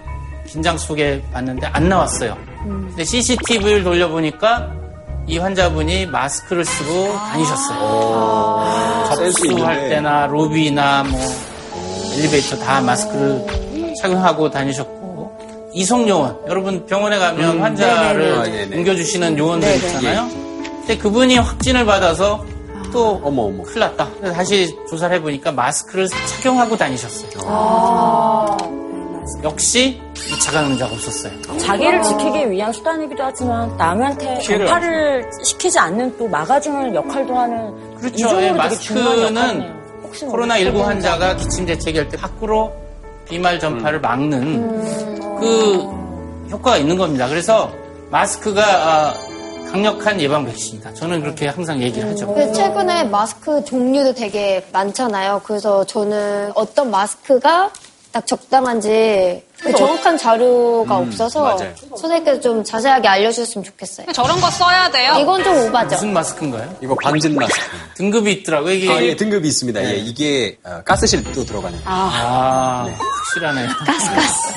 [0.46, 2.36] 긴장 속에 봤는데 안 나왔어요.
[2.62, 4.70] 근데 CCTV를 돌려보니까
[5.26, 9.04] 이 환자분이 마스크를 쓰고 다니셨어요.
[9.08, 11.20] 접수할 때나 로비나 뭐
[12.14, 13.44] 엘리베이터 다 마스크를
[14.00, 18.38] 착용하고 다니셨고 이송요원 여러분 병원에 가면 환자를 네네네.
[18.38, 18.76] 아, 네네.
[18.76, 19.86] 옮겨주시는 요원들 네네.
[19.86, 20.43] 있잖아요.
[20.86, 22.44] 근데 그분이 확진을 받아서
[22.92, 24.08] 또 큰일 났다.
[24.20, 27.30] 그래서 다시 조사를 해보니까 마스크를 착용하고 다니셨어요.
[29.42, 31.58] 역시 2차 감염자가 없었어요.
[31.58, 38.18] 자기를 지키기 위한 수단이기도 하지만 남한테 전파를 시키지 않는 또 막아주는 역할도 하는 이 그렇죠.
[38.18, 39.74] 정도로 예, 마스크는.
[40.02, 42.70] 혹시 뭐 코로나19 어떤 환자가 기침 대책할 때 밖으로
[43.26, 47.26] 비말 전파를 막는 그 효과가 있는 겁니다.
[47.26, 47.72] 그래서
[48.10, 49.14] 마스크가 아,
[49.78, 50.94] 강력한 예방 백신이다.
[50.94, 52.28] 저는 그렇게 항상 얘기를 하죠.
[52.28, 55.40] 근데 최근에 마스크 종류도 되게 많잖아요.
[55.44, 57.72] 그래서 저는 어떤 마스크가
[58.12, 61.74] 딱 적당한지 그 정확한 자료가 음, 없어서 맞아요.
[61.90, 64.12] 선생님께서 좀 자세하게 알려주셨으면 좋겠어요.
[64.12, 65.16] 저런 거 써야 돼요.
[65.20, 65.96] 이건 좀 오바죠.
[65.96, 66.76] 무슨 마스크인가요?
[66.80, 67.60] 이거 반진 마스크.
[67.96, 68.72] 등급이 있더라고요.
[68.74, 69.84] 이게 아, 예, 등급이 있습니다.
[69.90, 71.80] 예, 이게 어, 가스실도 들어가는.
[71.84, 73.66] 아, 확실하네요.
[73.84, 74.54] 가스 가스.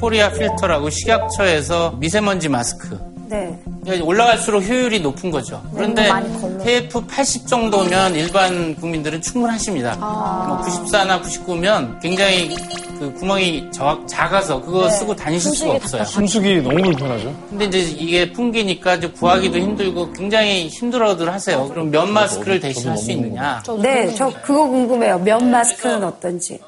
[0.00, 2.98] 코리아 필터라고 식약처에서 미세먼지 마스크.
[3.28, 3.58] 네.
[4.02, 5.60] 올라갈수록 효율이 높은 거죠.
[5.74, 6.58] 그런데 많이 걸러.
[6.62, 9.96] KF 80 정도면 일반 국민들은 충분하십니다.
[10.00, 10.44] 아.
[10.48, 12.54] 뭐 94나 99면 굉장히
[13.00, 14.90] 그 구멍이 저- 작아서 그거 네.
[14.90, 16.04] 쓰고 다니실 수가 없어요.
[16.04, 17.34] 숨수기 너무 불편하죠.
[17.50, 21.68] 근데 이제 이게 풍기니까 이제 구하기도 힘들고 굉장히 힘들어들 하세요.
[21.68, 23.62] 그럼 면 마스크를 대신 할 수 있느냐?
[23.82, 25.18] 네, 저 그거 궁금해요.
[25.18, 26.58] 면 마스크는 어떤지.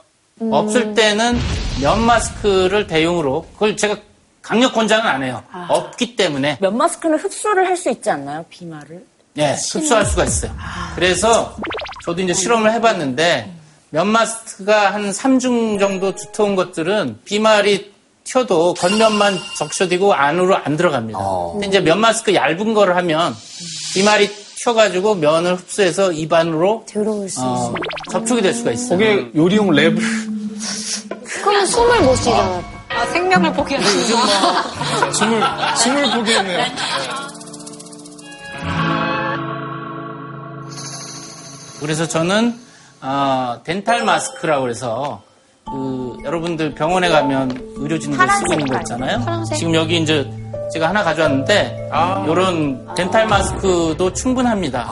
[0.41, 1.39] 없을 때는
[1.80, 3.97] 면 마스크를 대용으로 그걸 제가
[4.43, 5.43] 강력 권장은 안 해요.
[5.68, 8.45] 없기 때문에 면 마스크는 흡수를 할 수 있지 않나요?
[8.49, 9.05] 비말을?
[9.36, 10.53] 예, 흡수할 수가 있어요.
[10.95, 11.55] 그래서
[12.05, 13.53] 저도 이제 실험을 해봤는데
[13.91, 17.93] 면 마스크가 한 3중 정도 두터운 것들은 비말이
[18.24, 21.18] 튀어도 겉면만 적셔지고 안으로 안 들어갑니다.
[21.53, 23.34] 근데 이제 면 마스크 얇은 거를 하면
[23.95, 24.28] 비말이
[24.62, 27.74] 튀어가지고 면을 흡수해서 입안으로 들어올 수 어,
[28.11, 28.98] 접촉이 될 수가 있어요.
[28.98, 30.00] 거기에 요리용 랩을
[31.42, 32.64] 그러면 숨을 못 쉬잖아요.
[32.88, 34.04] 아, 생명을 포기하시는
[35.14, 35.42] 숨을
[35.76, 36.64] 숨을 포기했네요.
[41.80, 42.59] 그래서 저는
[43.00, 45.22] 어, dental 마스크라고 그래서
[45.66, 49.20] 그 여러분들 병원에 가면 의료진들 쓰고 있는 거 있잖아요.
[49.20, 49.59] 파란색?
[49.59, 50.28] 지금 여기 이제
[50.72, 51.90] 제가 하나 가져왔는데
[52.26, 54.88] 이런 dental 마스크도 충분합니다.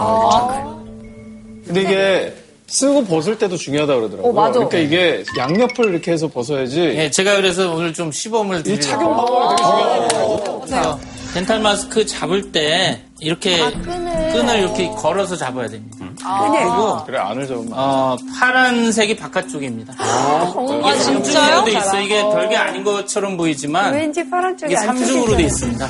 [1.67, 2.35] 근데 이게
[2.69, 4.31] 쓰고 벗을 때도 중요하다 그러더라고요.
[4.31, 4.53] 어, 맞아.
[4.53, 6.81] 그러니까 이게 양옆을 이렇게 해서 벗어야지.
[6.81, 10.61] 예, 제가 그래서 오늘 좀 시범을 이 드리려고 착용 방법이 되게 중요하더라고요.
[10.65, 10.99] 그래서
[11.35, 15.99] dental 마스크 잡을 때 이렇게 끈을 이렇게 걸어서 잡아야 됩니다.
[16.53, 17.69] 그리고 그래 안을 잡으면.
[17.73, 19.95] 어, 파란색이 바깥쪽입니다.
[19.99, 21.65] 아, 이게 진짜요?
[21.65, 22.01] 돼 있어.
[22.01, 25.47] 이게 별게 아닌 것처럼 보이지만 왠지 파란 쪽이 이게 삼중으로 돼 안쪽이잖아요.
[25.47, 25.89] 있습니다.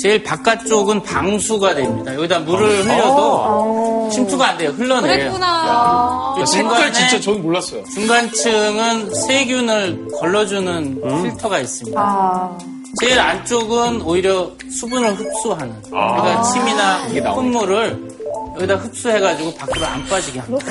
[0.00, 2.14] 제일 바깥쪽은 방수가 됩니다.
[2.14, 4.70] 여기다 물을 흘려도 침투가 안 돼요.
[4.70, 5.02] 흘러내요.
[5.12, 6.34] 그랬구나.
[6.38, 7.82] 그 색깔 진짜 중간에 전 몰랐어요.
[7.92, 12.58] 중간층은 세균을 걸러주는 필터가 있습니다.
[13.00, 15.74] 제일 안쪽은 오히려 수분을 흡수하는.
[15.82, 18.08] 그러니까 침이나 콧물을
[18.56, 20.66] 여기다 흡수해가지고 밖으로 안 빠지게 합니다.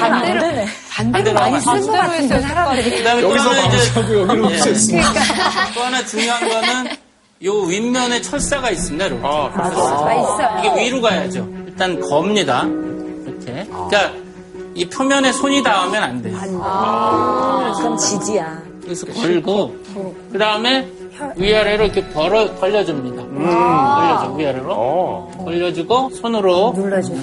[0.00, 2.98] 반대로, 반대로 많이 쓴것 같은데, 사람들이.
[2.98, 4.54] 그다음에 또 여기서 하나 이제 방수하고 여기로 예.
[4.56, 5.12] 흡수했습니다.
[5.74, 6.96] 또 하나 중요한 거는
[7.44, 9.06] 요 윗면에 철사가 있습니다.
[9.06, 9.22] 이렇게.
[9.24, 10.60] 아, 있어요.
[10.74, 11.48] 이게 위로 가야죠.
[11.66, 12.64] 일단 겁니다.
[12.64, 13.66] 이렇게.
[13.70, 14.12] 그러니까
[14.74, 16.36] 이 표면에 손이 닿으면 안 돼요.
[17.78, 18.60] 그럼 지지야.
[18.82, 19.76] 그래서 걸고
[20.32, 20.88] 그 다음에
[21.36, 23.22] 위아래로 이렇게 벌어 걸려줍니다.
[23.22, 26.74] 걸려줘 위아래로 걸려주고 손으로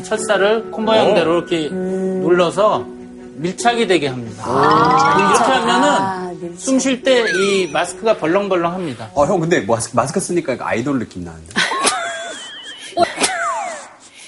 [0.03, 2.85] 철사를 콧 모양대로 이렇게 눌러서
[3.39, 4.43] 밀착이 되게 합니다.
[5.17, 9.09] 이렇게 하면은 숨 쉴 때 이 마스크가 벌렁벌렁합니다.
[9.13, 11.53] 어, 형, 근데 마스크, 마스크 쓰니까 아이돌 느낌 나는데.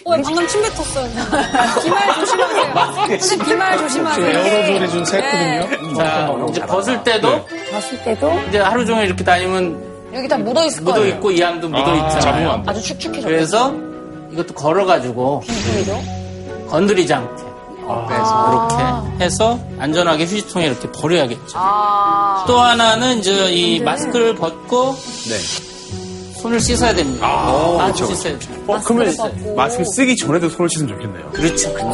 [0.10, 1.10] 어, 방금 침 뱉었어요.
[1.84, 2.74] 비말 조심하세요.
[3.20, 4.28] 선생님, 비말 조심하세요.
[4.28, 5.98] 에어로졸이 준 샜거든요.
[5.98, 10.82] 자, 이제 벗을 때도 봤을 때도 이제 하루 종일 이렇게 다니면 여기 다 묻어 있을
[10.84, 11.16] 묻어 거예요.
[11.16, 12.64] 있고 이 안도 묻어 있잖아요.
[12.66, 13.28] 아주 축축해져.
[13.28, 13.74] 그래서
[14.32, 15.44] 이것도 걸어가지고
[16.70, 17.44] 건드리지 않게
[17.82, 21.58] 이렇게 해서 안전하게 휴지통에 이렇게 버려야겠죠.
[22.48, 24.96] 또 하나는 이제 이 마스크를 벗고
[25.28, 25.69] 네.
[26.42, 27.28] 손을 씻어야 됩니다.
[27.28, 28.50] 아, 씻어야죠.
[28.68, 29.14] 어, 그러면
[29.56, 31.32] 마스크 쓰기 전에도 손을 씻으면 좋겠네요.
[31.32, 31.90] 그렇죠, 그렇죠.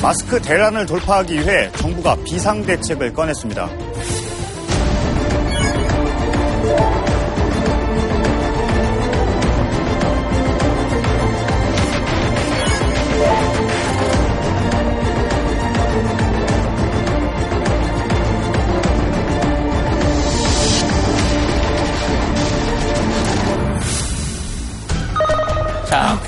[0.00, 3.87] 마스크 대란을 돌파하기 위해 정부가 비상 대책을 꺼냈습니다.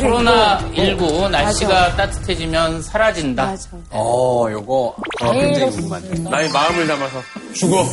[0.01, 3.46] 코로나19 날씨가 따뜻해지면 사라진다.
[3.46, 3.68] 맞아.
[3.90, 6.18] 어, 요거 어, 굉장히 궁금한데.
[6.30, 7.22] 나의 마음을 담아서
[7.55, 7.84] 죽어.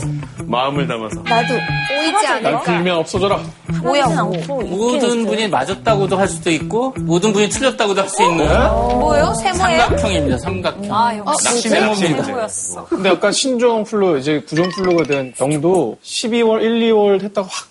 [0.44, 1.22] 마음을 담아서.
[1.24, 2.62] 나도 오이지 날 않을까?
[2.62, 3.40] 불면 없어져라.
[3.82, 9.34] 뭐야, 모든 분이 맞았다고도 할 수도 있고 모든 분이 틀렸다고도 할 수 있는 뭐예요?
[9.36, 9.80] 세모예요?
[9.82, 10.38] 삼각형입니다.
[10.38, 10.94] 삼각형.
[10.96, 12.24] 아, 역시 낚시 세모입니다.
[12.24, 12.86] 세모였어.
[12.86, 17.68] 근데 약간 신종 플루 이제 구종 플루가 된 병도 12월, 1, 2월 했다가 확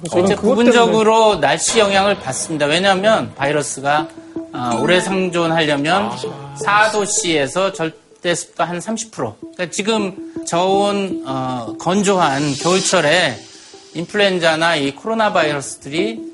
[0.00, 2.66] 그래서 이제 부분적으로 날씨 영향을 받습니다.
[2.66, 4.08] 왜냐하면 바이러스가
[4.52, 6.10] 아, 오래 생존하려면
[6.64, 9.10] 4도씨에서 절대 습도 한 30%.
[9.12, 13.38] 그러니까 지금 저온 어, 건조한 겨울철에
[13.94, 16.27] 인플루엔자나 이 코로나 바이러스들이 이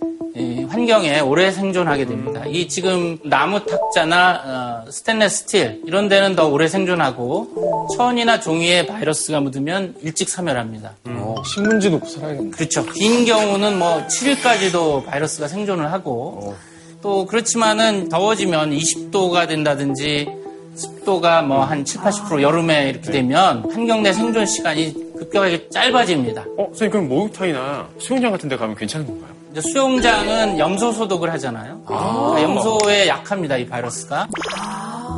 [0.68, 2.42] 환경에 오래 생존하게 됩니다.
[2.46, 9.40] 이 지금 나무 탁자나 어, 스테인레스 스틸 이런 데는 더 오래 생존하고 천이나 종이에 바이러스가
[9.40, 10.94] 묻으면 일찍 사멸합니다.
[11.04, 12.50] 때문에 신문지 놓고 살아야겠네.
[12.50, 12.84] 그렇죠.
[12.86, 16.54] 긴 경우는 뭐 7일까지도 바이러스가 생존을 하고
[17.00, 20.26] 또 그렇지만은 더워지면 20도가 된다든지
[20.74, 26.44] 습도가 뭐 한 7, 80% 여름에 이렇게 되면 환경 내 생존 시간이 급격하게 짧아집니다.
[26.58, 29.32] 어, 선생님, 그럼 목욕탕이나 수영장 같은 데 가면 괜찮은 건가요?
[29.54, 31.80] 이제 수영장은 염소 소독을 하잖아요.
[31.86, 34.26] 그러니까 염소에 약합니다, 이 바이러스가.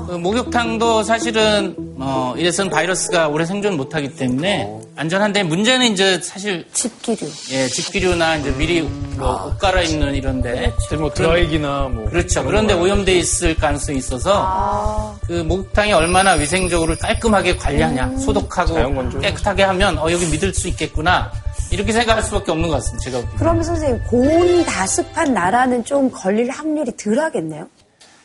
[0.07, 7.29] 그 목욕탕도 사실은 어, 이래서는 바이러스가 오래 생존 못하기 때문에 안전한데 문제는 이제 사실 집기류.
[7.51, 12.45] 예, 집기류나 이제 미리 뭐 옷 갈아입는 이런데 뭐 드라이기나 뭐 그렇죠.
[12.45, 12.75] 그런 그런데.
[12.75, 19.21] 오염돼 있을 가능성이 있어서 그 목욕탕이 얼마나 위생적으로 깔끔하게 관리하냐, 소독하고 자연건조.
[19.21, 21.33] 깨끗하게 하면 어 여기 믿을 수 있겠구나
[21.71, 23.05] 이렇게 생각할 수밖에 없는 것 같습니다.
[23.05, 23.39] 제가 보기에는.
[23.39, 27.69] 그러면 선생님 고온 다습한 나라는 좀 걸릴 확률이 덜 하겠네요.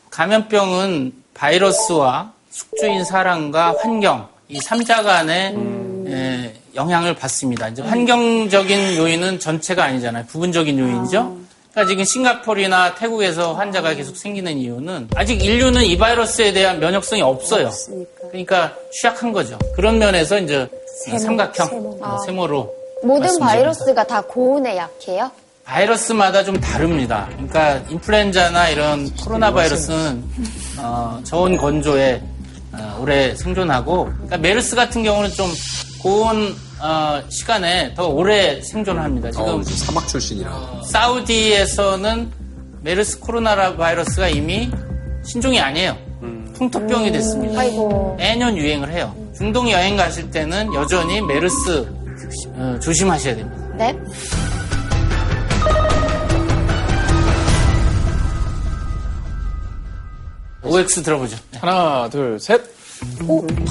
[0.10, 5.56] 감염병은 바이러스와 숙주인 사람과 환경 이 3자 간의
[6.08, 7.70] 에, 영향을 받습니다.
[7.70, 10.26] 이제 환경적인 요인은 전체가 아니잖아요.
[10.28, 11.38] 부분적인 요인이죠.
[11.72, 17.72] 그러니까 지금 싱가포르나 태국에서 환자가 계속 생기는 이유는 아직 인류는 이 바이러스에 대한 면역성이 없어요.
[18.30, 19.58] 그러니까 취약한 거죠.
[19.74, 20.68] 그런 면에서 이제
[21.06, 22.00] 세모, 삼각형 세모.
[22.02, 23.40] 어, 세모로 모든.
[23.40, 25.32] 바이러스가 다 고온에 약해요?
[25.64, 27.28] 바이러스마다 좀 다릅니다.
[27.32, 30.24] 그러니까 인플루엔자나 이런 코로나 바이러스는
[30.80, 32.22] 어, 저온 건조에
[32.74, 35.50] 어, 오래 생존하고, 그러니까 메르스 같은 경우는 좀
[36.02, 39.32] 고온 어, 시간에 더 오래 생존합니다.
[39.32, 40.82] 지금 어, 사막 출신이라.
[40.86, 42.32] 사우디에서는
[42.82, 44.72] 메르스 코로나 바이러스가 이미
[45.24, 45.96] 신종이 아니에요.
[46.56, 47.60] 풍토병이 됐습니다.
[47.62, 48.16] 아이고.
[48.18, 49.16] 매년 유행을 해요.
[49.36, 51.88] 중동 여행 가실 때는 여전히 메르스
[52.56, 53.68] 어, 조심하셔야 됩니다.
[53.78, 53.98] 네.
[60.64, 61.36] OX 들어보죠.
[61.52, 61.60] 네.
[61.60, 62.62] 하나, 둘, 셋.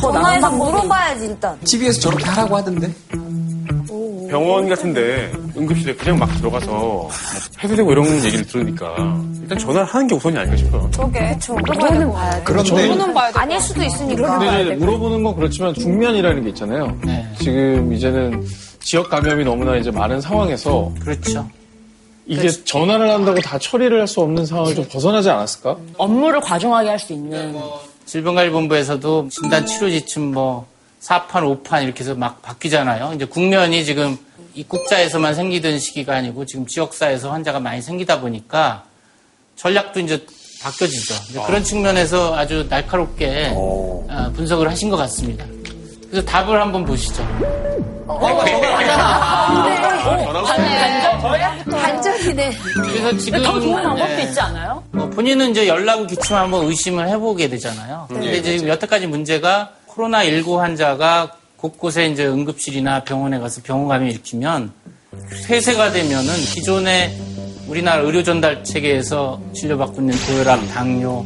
[0.01, 1.59] 전화해서 물어봐야지 일단.
[1.61, 2.93] TV에서 저렇게 하라고 하던데.
[4.31, 7.11] 병원 같은데 응급실에 그냥 막 들어가서 뭐
[7.63, 8.95] 해도 되고 이런 얘기를 들으니까
[9.43, 10.89] 일단 전화를 하는 게 우선이 아닌가 싶어요.
[10.93, 11.37] 그러게.
[11.49, 12.43] 물어는 봐야 돼.
[12.45, 13.39] 그런데 물어는 봐야 돼.
[13.41, 14.39] 아닐 수도 있으니까.
[14.39, 16.97] 근데 이제 물어보는 건 그렇지만 중면이라는 게 있잖아요.
[17.39, 18.45] 지금 이제는
[18.81, 21.49] 지역 감염이 너무나 이제 많은 상황에서 그렇죠.
[22.27, 25.77] 이게 전화를 한다고 다 처리를 할 수 없는 상황을 좀 벗어나지 않았을까?
[25.99, 27.57] 업무를 과중하게 할 수 있는
[28.07, 30.67] 질병관리본부에서도 진단 치료 지침 뭐
[31.01, 33.13] 4판, 5판 이렇게 해서 막 바뀌잖아요.
[33.15, 34.17] 이제 국면이 지금
[34.55, 38.85] 입국자에서만 생기던 시기가 아니고 지금 지역사에서 환자가 많이 생기다 보니까
[39.57, 40.27] 전략도 이제
[40.63, 41.15] 바뀌어지죠.
[41.31, 43.55] 이제 그런 측면에서 아주 날카롭게
[44.09, 45.45] 아, 분석을 하신 것 같습니다.
[46.11, 47.23] 그래서 답을 한번 보시죠.
[51.71, 52.53] 반전이네.
[52.75, 54.23] 그래서 지금 더 좋은 방법도 네.
[54.25, 54.83] 있지 않아요?
[54.91, 58.07] 뭐 본인은 이제 연락을 기침을 한번 의심을 해보게 되잖아요.
[58.09, 64.73] 근데 네, 지금 여태까지 문제가 코로나19 환자가 곳곳에 이제 응급실이나 병원에 가서 병원 감염 일으키면
[65.47, 67.15] 폐쇄가 되면은 기존의
[67.69, 71.25] 우리나라 의료 전달 체계에서 치료받고 있는 고혈압, 당뇨,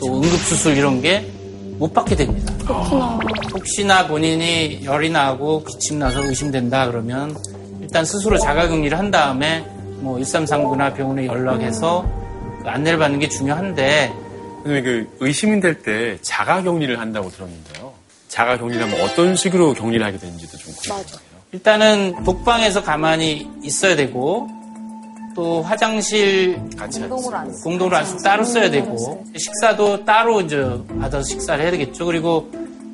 [0.00, 1.32] 또 응급수술 이런 게
[1.78, 2.54] 못 받게 됩니다.
[2.64, 3.18] 그렇구나.
[3.52, 7.36] 혹시나 본인이 열이 나고 기침 나서 의심된다 그러면
[7.82, 9.62] 일단 스스로 자가격리를 한 다음에
[9.98, 12.02] 뭐 1339나 병원에 연락해서
[12.62, 14.10] 그 안내를 받는 게 중요한데
[14.64, 17.75] 선생님 그 의심이 될 때 자가 격리를 한다고 들었는데요.
[18.36, 21.06] 자가 격리를 하면 어떤 식으로 격리를 하게 되는지도 좀 궁금해요.
[21.52, 24.46] 일단은 독방에서 가만히 있어야 되고
[25.34, 30.62] 또 화장실 같이 공동으로 안 공동으로 안 쓰고 따로 써야 되고 식사도 따로 이제
[31.00, 32.04] 받아서 식사를 해야 되겠죠.
[32.04, 32.50] 그리고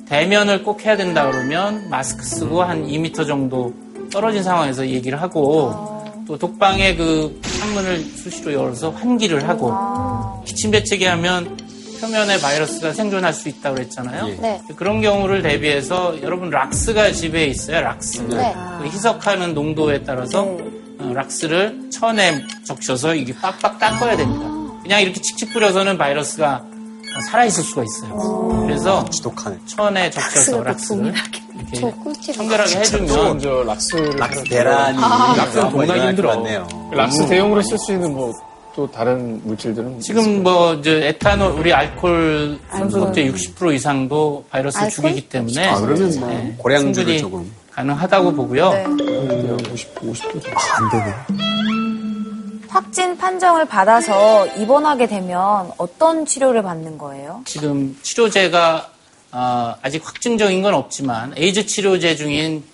[0.06, 3.74] 대면을 꼭 해야 된다 그러면 마스크 쓰고 한 2m 정도
[4.12, 11.56] 떨어진 상황에서 얘기를 하고 또 독방에 그 창문을 수시로 열어서 환기를 하고 기침 재채기 하면
[12.02, 14.26] 표면에 바이러스가 생존할 수 있다고 그랬잖아요.
[14.40, 14.60] 네.
[14.74, 17.80] 그런 경우를 대비해서 여러분 락스가 집에 있어요.
[17.80, 18.22] 락스.
[18.22, 18.52] 네.
[18.78, 24.46] 그 희석하는 농도에 따라서 어, 락스를 천에 적셔서 이게 빡빡 닦아야 됩니다.
[24.82, 26.64] 그냥 이렇게 칙칙 뿌려서는 바이러스가
[27.30, 28.64] 살아있을 수가 있어요.
[28.66, 29.58] 그래서 지독하네.
[29.66, 31.14] 천에 적셔서 락스를
[31.72, 36.44] 이렇게 청결하게 해주면 저 락스를 락스 대란이 락스는 동나기 힘들어.
[36.90, 37.28] 락스 음.
[37.28, 38.32] 대용으로 쓸 수 있는 뭐
[38.74, 45.10] 또 다른 물질들은 지금 뭐 이제 에탄올 우리 알코올 선수독제 60% 이상도 바이러스 를 알코올?
[45.10, 47.52] 죽이기 때문에 아, 그러면 뭐 네, 고량주를 충분히 조금.
[47.70, 48.70] 가능하다고 보고요.
[48.72, 48.84] 네.
[49.72, 50.42] 50, 50도.
[50.56, 51.14] 안 되네.
[52.68, 57.42] 확진 판정을 받아서 입원하게 되면 어떤 치료를 받는 거예요?
[57.44, 58.88] 지금 치료제가
[59.32, 62.64] 어, 아직 확증적인 건 없지만 에이즈 치료제 중인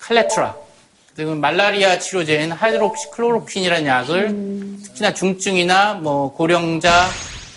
[0.00, 0.54] 칼레트라
[1.14, 4.28] 그리고 말라리아 치료제인 하이드록시클로로퀸이라는 약을
[4.84, 7.08] 특히나 중증이나 뭐 고령자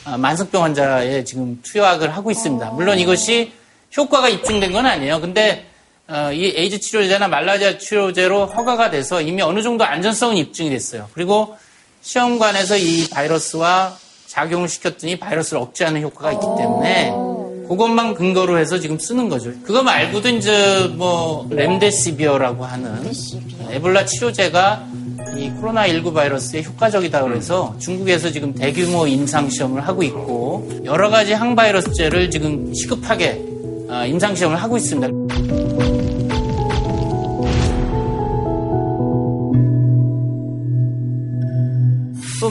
[0.05, 2.69] 아, 만성병 환자에 지금 투약을 하고 있습니다.
[2.71, 3.51] 물론 이것이
[3.95, 5.19] 효과가 입증된 건 아니에요.
[5.19, 5.65] 근데
[6.07, 11.09] 어, 이 에이즈 치료제나 말라리아 치료제로 허가가 돼서 이미 어느 정도 안전성은 입증이 됐어요.
[11.13, 11.57] 그리고
[12.01, 13.97] 시험관에서 이 바이러스와
[14.27, 17.11] 작용을 시켰더니 바이러스를 억제하는 효과가 있기 때문에
[17.67, 19.51] 그것만 근거로 해서 지금 쓰는 거죠.
[19.63, 23.11] 그거 말고도 이제 뭐 렘데시비어라고 하는
[23.69, 24.87] 에볼라 치료제가
[25.37, 32.31] 이 코로나19 바이러스에 효과적이다 그래서 중국에서 지금 대규모 임상 시험을 하고 있고 여러 가지 항바이러스제를
[32.31, 33.43] 지금 시급하게
[33.89, 35.07] 아, 임상 시험을 하고 있습니다.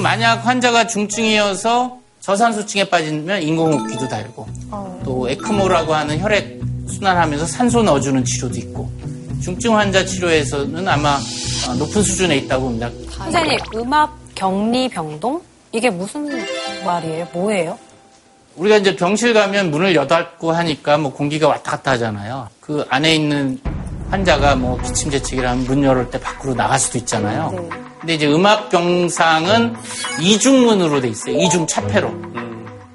[0.06, 4.46] 만약 환자가 중증이어서 저산소증에 빠지면 인공호흡기도 달고
[5.04, 8.90] 또 에크모라고 하는 혈액 순환하면서 산소 넣어주는 치료도 있고
[9.42, 11.18] 중증 환자 치료에서는 아마
[11.68, 12.90] 어, 높은 수준에 있다고 봅니다.
[13.10, 15.40] 선생님, 음압 격리 병동?
[15.72, 16.28] 이게 무슨
[16.84, 17.28] 말이에요?
[17.32, 17.78] 뭐예요?
[18.56, 22.48] 우리가 이제 병실 가면 문을 여닫고 하니까 뭐 공기가 왔다 갔다 하잖아요.
[22.60, 23.60] 그 안에 있는
[24.10, 27.68] 환자가 뭐 기침 재채기라면 문 열을 때 밖으로 나갈 수도 있잖아요.
[28.00, 29.74] 근데 이제 음압 병상은
[30.20, 31.36] 이중문으로 돼 있어요.
[31.36, 32.10] 이중 차폐로.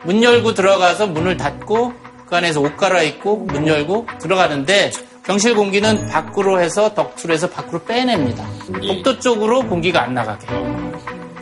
[0.04, 1.94] 문 열고 들어가서 문을 닫고
[2.26, 4.92] 그 안에서 옷 갈아입고 문 열고 들어가는데
[5.24, 8.46] 병실 공기는 밖으로 해서 덕출해서 밖으로 빼냅니다.
[8.88, 10.48] 복도 쪽으로 공기가 안 나가게.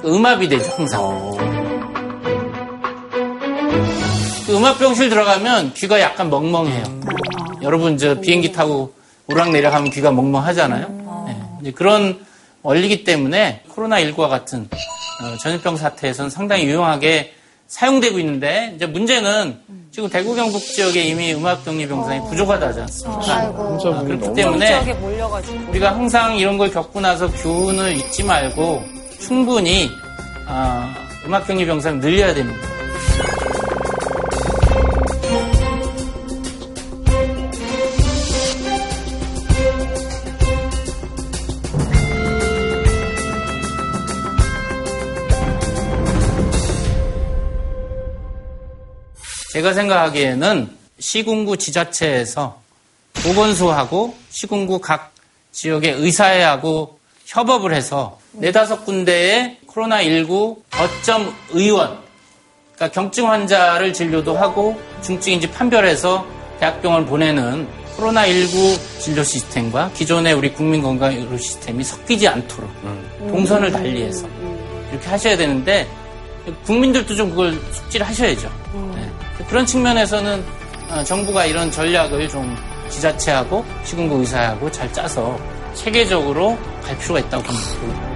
[0.04, 1.00] 음압이 되죠, 항상.
[4.46, 6.84] 그 음압병실 들어가면 귀가 약간 멍멍해요.
[7.62, 8.94] 여러분 저 비행기 타고
[9.28, 11.00] 오락내리하면 귀가 멍멍하잖아요.
[11.62, 12.20] 네, 그런
[12.62, 14.68] 원리기 때문에 코로나19와 같은
[15.22, 17.34] 어, 전염병 사태에서는 상당히 유용하게
[17.70, 19.58] 사용되고 있는데 이제 문제는
[19.92, 23.22] 지금 대구 경북 지역에 이미 음압격리 병상이 부족하다지 않습니까?
[23.90, 24.66] 어, 그렇기 때문에.
[25.70, 28.84] 우리가 항상 이런 걸 겪고 나서 교훈을 잊지 말고
[29.20, 29.90] 충분히
[30.48, 30.84] 어,
[31.26, 32.68] 음압격리 병상 늘려야 됩니다.
[49.60, 52.62] 제가 생각하기에는 시군구 지자체에서
[53.12, 55.12] 보건소하고 시군구 각
[55.52, 62.00] 지역의 의사회하고 협업을 해서 네다섯 군데의 코로나19 거점 의원,
[62.74, 66.26] 그러니까 경증 환자를 진료도 하고 중증인지 판별해서
[66.62, 72.72] 대학병원 보내는 코로나19 진료 시스템과 기존의 우리 국민건강의료 시스템이 섞이지 않도록
[73.28, 74.26] 동선을 달리해서
[74.92, 75.86] 이렇게 하셔야 되는데
[76.64, 78.50] 국민들도 좀 그걸 숙지를 하셔야죠.
[78.96, 79.09] 네.
[79.48, 80.44] 그런 측면에서는
[80.90, 82.58] 어, 정부가 이런 전략을 좀
[82.90, 85.40] 지자체하고 시군구 의사하고 잘 짜서
[85.74, 88.09] 체계적으로 갈 필요가 있다고 봅니다.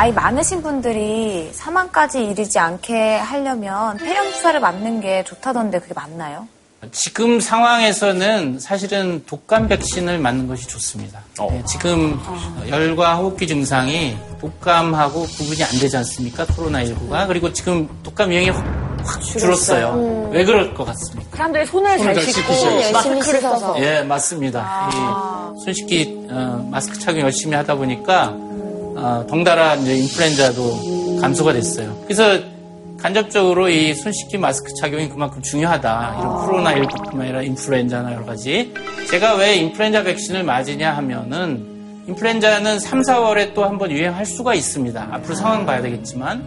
[0.00, 6.48] 나이 많으신 분들이 사망까지 이르지 않게 하려면 폐렴 주사를 맞는 게 좋다던데 그게 맞나요?
[6.90, 11.20] 지금 상황에서는 사실은 독감 백신을 맞는 것이 좋습니다.
[11.50, 12.18] 네, 지금
[12.66, 16.46] 열과 호흡기 증상이 독감하고 구분이 안 되지 않습니까?
[16.46, 17.26] 코로나19가.
[17.28, 18.64] 그리고 지금 독감 유행이 확,
[19.04, 19.92] 확 줄었어요.
[19.96, 20.30] 음.
[20.32, 21.36] 왜 그럴 것 같습니까?
[21.36, 22.92] 사람들이 손을 잘 손을 잘 씻고 씻으셔야죠.
[22.92, 23.76] 마스크를 써서.
[23.78, 24.88] 예, 맞습니다.
[24.90, 28.34] 이 손쉽게 어, 마스크 착용 열심히 하다 보니까
[29.02, 31.96] 어, 덩달아 이제 인플루엔자도 감소가 됐어요.
[32.04, 32.38] 그래서
[33.00, 36.16] 간접적으로 이 손 씻기 마스크 착용이 그만큼 중요하다.
[36.20, 38.74] 이런 코로나19뿐만 아니라 인플루엔자나 여러 가지.
[39.10, 45.08] 제가 왜 인플루엔자 백신을 맞으냐 하면은 인플루엔자는 3, 4월에 또 한번 유행할 수가 있습니다.
[45.12, 46.42] 앞으로 상황 봐야 되겠지만.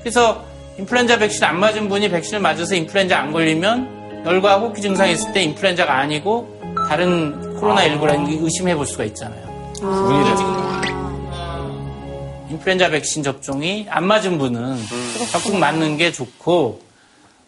[0.00, 0.44] 그래서
[0.78, 5.42] 인플루엔자 백신 안 맞은 분이 백신을 맞아서 인플루엔자 안 걸리면 열과 호흡기 증상이 있을 때
[5.42, 6.54] 인플루엔자가 아니고
[6.88, 9.44] 다른 코로나19라는 게 의심해 볼 수가 있잖아요.
[9.74, 10.85] 지금
[12.56, 14.78] 인플루엔자 백신 접종이 안 맞은 분은
[15.30, 16.80] 적극 맞는 게 좋고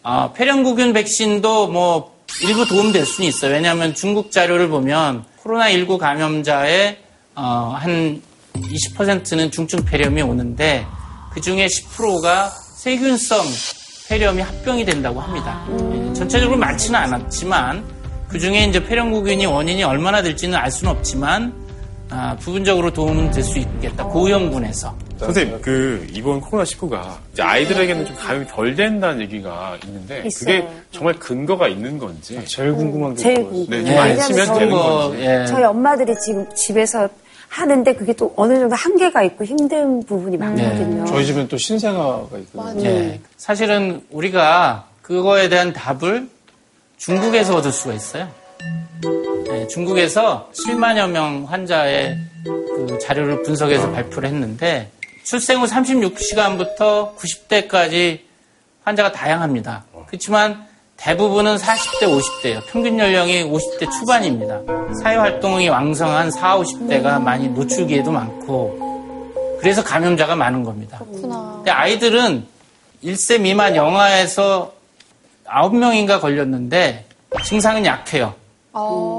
[0.03, 3.53] 어, 폐렴구균 백신도 뭐 일부 도움될 수는 있어요.
[3.53, 6.97] 왜냐하면 중국 자료를 보면 코로나19 감염자의
[7.35, 8.21] 어, 한
[8.53, 10.85] 20%는 중증 폐렴이 오는데
[11.33, 13.45] 그 중에 10%가 세균성
[14.09, 15.65] 폐렴이 합병이 된다고 합니다.
[15.69, 17.83] 예, 전체적으로 많지는 않았지만
[18.27, 21.68] 그 중에 이제 폐렴구균이 원인이 얼마나 될지는 알 수는 없지만
[22.11, 24.03] 아, 부분적으로 도움은 될 수 있겠다.
[24.05, 24.93] 고위험군에서.
[25.19, 30.69] 선생님, 그 이번 코로나19가 이제 아이들에게는 좀 감염이 덜 된다는 얘기가 있는데 그게 있어요.
[30.91, 33.51] 정말 근거가 있는 건지 제일 궁금한 게 제일 그거예요.
[33.51, 33.83] 궁금해요.
[33.83, 35.23] 네, 좀안 왜냐면 치면 저희 되는 뭐, 건지.
[35.25, 35.45] 예.
[35.45, 37.09] 저희 엄마들이 지금 집에서
[37.49, 41.05] 하는데 그게 또 어느 정도 한계가 있고 힘든 부분이 많거든요.
[41.05, 42.85] 저희 집엔 또 신생아가 있거든요.
[42.85, 43.19] 예.
[43.37, 46.29] 사실은 우리가 그거에 대한 답을
[46.97, 48.29] 중국에서 얻을 수가 있어요.
[49.51, 54.89] 예, 중국에서 7만여 명 환자의 그 자료를 분석해서 발표를 했는데
[55.23, 58.19] 출생 후 36시간부터 90대까지
[58.83, 59.85] 환자가 다양합니다.
[60.07, 62.65] 그렇지만 대부분은 40대, 50대예요.
[62.67, 64.59] 평균 연령이 50대 초반입니다.
[65.01, 70.99] 사회활동이 왕성한 40, 50대가 많이 노출기에도 많고 그래서 감염자가 많은 겁니다.
[71.09, 72.45] 근데 아이들은
[73.03, 74.73] 1세 미만 영아에서
[75.45, 77.05] 9명인가 걸렸는데
[77.45, 78.33] 증상은 약해요.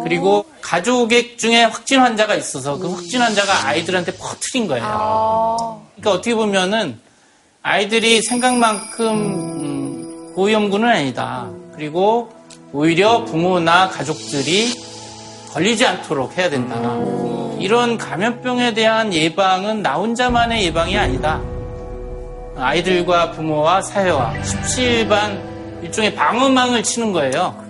[0.05, 4.85] 그리고 가족의 중에 확진 환자가 있어서 그 확진 환자가 아이들한테 퍼뜨린 거예요.
[5.97, 6.99] 그러니까 어떻게 보면은
[7.63, 11.51] 아이들이 생각만큼 음, 고위험군은 아니다.
[11.75, 12.31] 그리고
[12.73, 14.73] 오히려 부모나 가족들이
[15.53, 16.77] 걸리지 않도록 해야 된다.
[17.59, 21.41] 이런 감염병에 대한 예방은 나 혼자만의 예방이 아니다.
[22.57, 27.70] 아이들과 부모와 사회와 십시일반 일종의 방어망을 치는 거예요.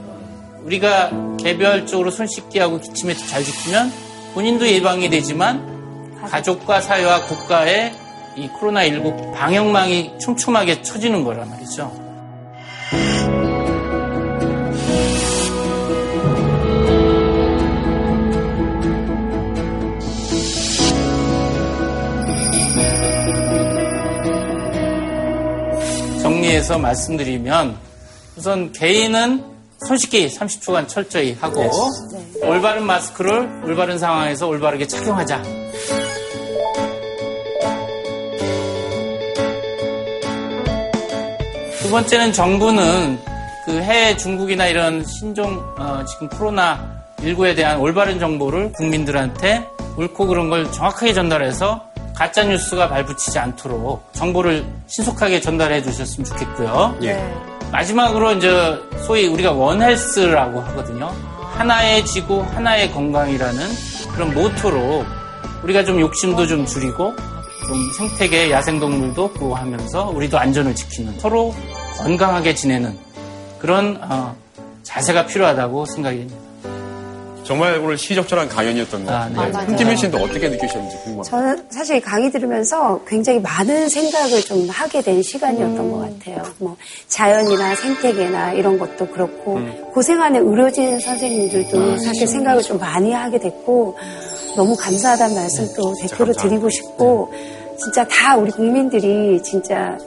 [0.65, 3.93] 우리가 개별적으로 손 씻기하고 기침 매트 잘 지키면
[4.35, 7.93] 본인도 예방이 되지만 가족과 사회와 국가의
[8.37, 11.91] 이 코로나19 방역망이 촘촘하게 쳐지는 거란 말이죠.
[26.23, 27.77] 정리해서 말씀드리면
[28.37, 31.69] 우선 개인은 손 씻기 30초간 철저히 하고
[32.43, 35.43] 올바른 마스크를 올바른 상황에서 올바르게 착용하자.
[41.81, 43.19] 두 번째는 정부는
[43.67, 49.67] 그 해외 중국이나 이런 신종 어, 지금 코로나 19에 대한 올바른 정보를 국민들한테
[49.97, 56.97] 옳고 그런 걸 정확하게 전달해서 가짜 뉴스가 발붙이지 않도록 정보를 신속하게 전달해 주셨으면 좋겠고요.
[57.73, 61.13] 마지막으로 이제 소위 우리가 원헬스라고 하거든요.
[61.53, 63.61] 하나의 지구, 하나의 건강이라는
[64.13, 65.05] 그런 모토로
[65.63, 67.15] 우리가 좀 욕심도 좀 줄이고
[67.67, 71.55] 좀 생태계 야생동물도 보호하면서 우리도 안전을 지키는 서로
[71.99, 72.99] 건강하게 지내는
[73.59, 74.35] 그런 어,
[74.83, 76.50] 자세가 필요하다고 생각이 됩니다.
[77.51, 79.65] 정말 오늘 시적절한 강연이었던 것 같은데 네.
[79.67, 81.25] 홍지민 씨는 어떻게 느끼셨는지 궁금합니다.
[81.25, 86.45] 저는 사실 강의 들으면서 굉장히 많은 생각을 좀 하게 된 시간이었던 것 같아요.
[86.59, 86.77] 뭐
[87.09, 89.59] 자연이나 생태계나 이런 것도 그렇고
[89.93, 93.99] 고생하는 의료진 선생님들도 사실 생각을 좀 많이 하게 됐고
[94.55, 97.33] 너무 감사하다는 말씀 또 대표로 드리고 싶고
[97.83, 99.99] 진짜 다 우리 국민들이 진짜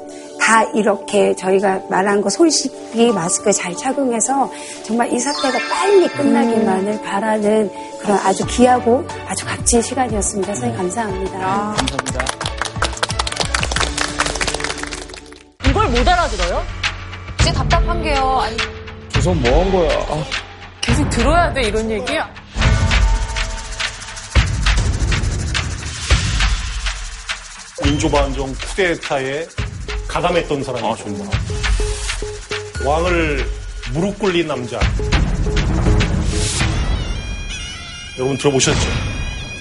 [0.43, 4.51] 다 이렇게 저희가 말한 거손 씻기 마스크 잘 착용해서
[4.85, 7.71] 정말 이 사태가 빨리 끝나기만을 바라는
[8.01, 10.53] 그런 아주 귀하고 아주 값진 시간이었습니다.
[10.53, 11.39] 선생님 감사합니다.
[11.39, 12.25] 감사합니다.
[15.65, 16.63] 이걸 못 알아들어요?
[17.37, 18.41] 진짜 답답한 게요.
[18.41, 18.57] 아니,
[19.13, 19.97] 계속 뭐한 거야.
[20.09, 20.23] 아.
[20.81, 22.13] 계속 들어야 돼, 이런 얘기?
[27.81, 29.45] 민주반정 쿠데타에
[30.13, 31.05] 가담했던 사람이죠.
[32.85, 33.49] 왕을
[33.93, 34.79] 무릎 꿇린 남자.
[38.17, 38.79] 여러분 들어보셨죠?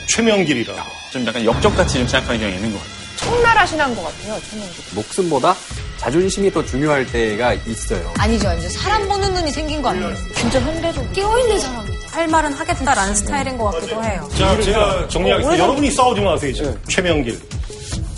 [0.09, 0.75] 최명길이라.
[1.11, 3.03] 좀 약간 역적같이 좀 생각하는 경향이 있는 것 같아요.
[3.17, 4.75] 청나라 신한 것 같아요, 천명기.
[4.95, 5.57] 목숨보다
[5.97, 8.13] 자존심이 더 중요할 때가 있어요.
[8.19, 8.69] 아니죠, 아니죠.
[8.69, 10.15] 사람 보는 눈이 생긴 거 아니에요?
[10.37, 11.13] 진짜 현대적.
[11.15, 12.09] 깨어있는 사람이다.
[12.11, 14.29] 할 말은 하겠다라는 스타일인 것 같기도 해요.
[14.37, 15.49] 자, 제가 정리하겠습니다.
[15.49, 16.79] 오래전- 여러분이 싸우지 마세요, 지금.
[16.89, 17.41] 최명길.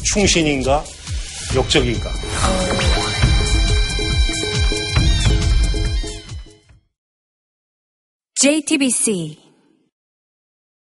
[0.03, 0.83] 충신인가?
[1.55, 2.11] 역적인가?
[8.35, 9.44] JTBC